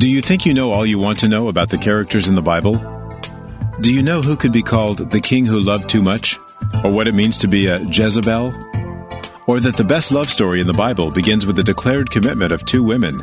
[0.02, 2.42] Do you think you know all you want to know about the characters in the
[2.42, 2.78] Bible?
[3.82, 6.40] Do you know who could be called the king who loved too much?
[6.84, 8.48] Or what it means to be a Jezebel?
[9.46, 12.66] Or that the best love story in the Bible begins with the declared commitment of
[12.66, 13.22] two women?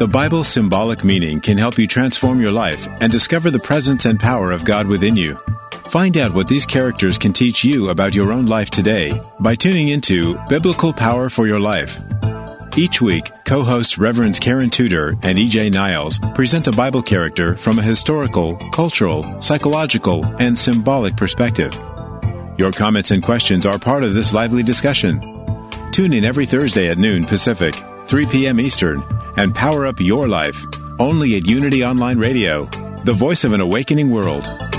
[0.00, 4.18] The Bible's symbolic meaning can help you transform your life and discover the presence and
[4.18, 5.34] power of God within you.
[5.90, 9.88] Find out what these characters can teach you about your own life today by tuning
[9.88, 12.00] into Biblical Power for Your Life
[12.78, 17.78] each week, co hosts Reverends Karen Tudor and EJ Niles present a Bible character from
[17.78, 21.74] a historical, cultural, psychological, and symbolic perspective.
[22.56, 25.20] Your comments and questions are part of this lively discussion.
[25.92, 27.74] Tune in every Thursday at noon Pacific,
[28.10, 28.58] 3 p.m.
[28.58, 29.04] Eastern,
[29.36, 30.64] and power up your life
[30.98, 32.64] only at Unity Online Radio,
[33.04, 34.69] the voice of an awakening world.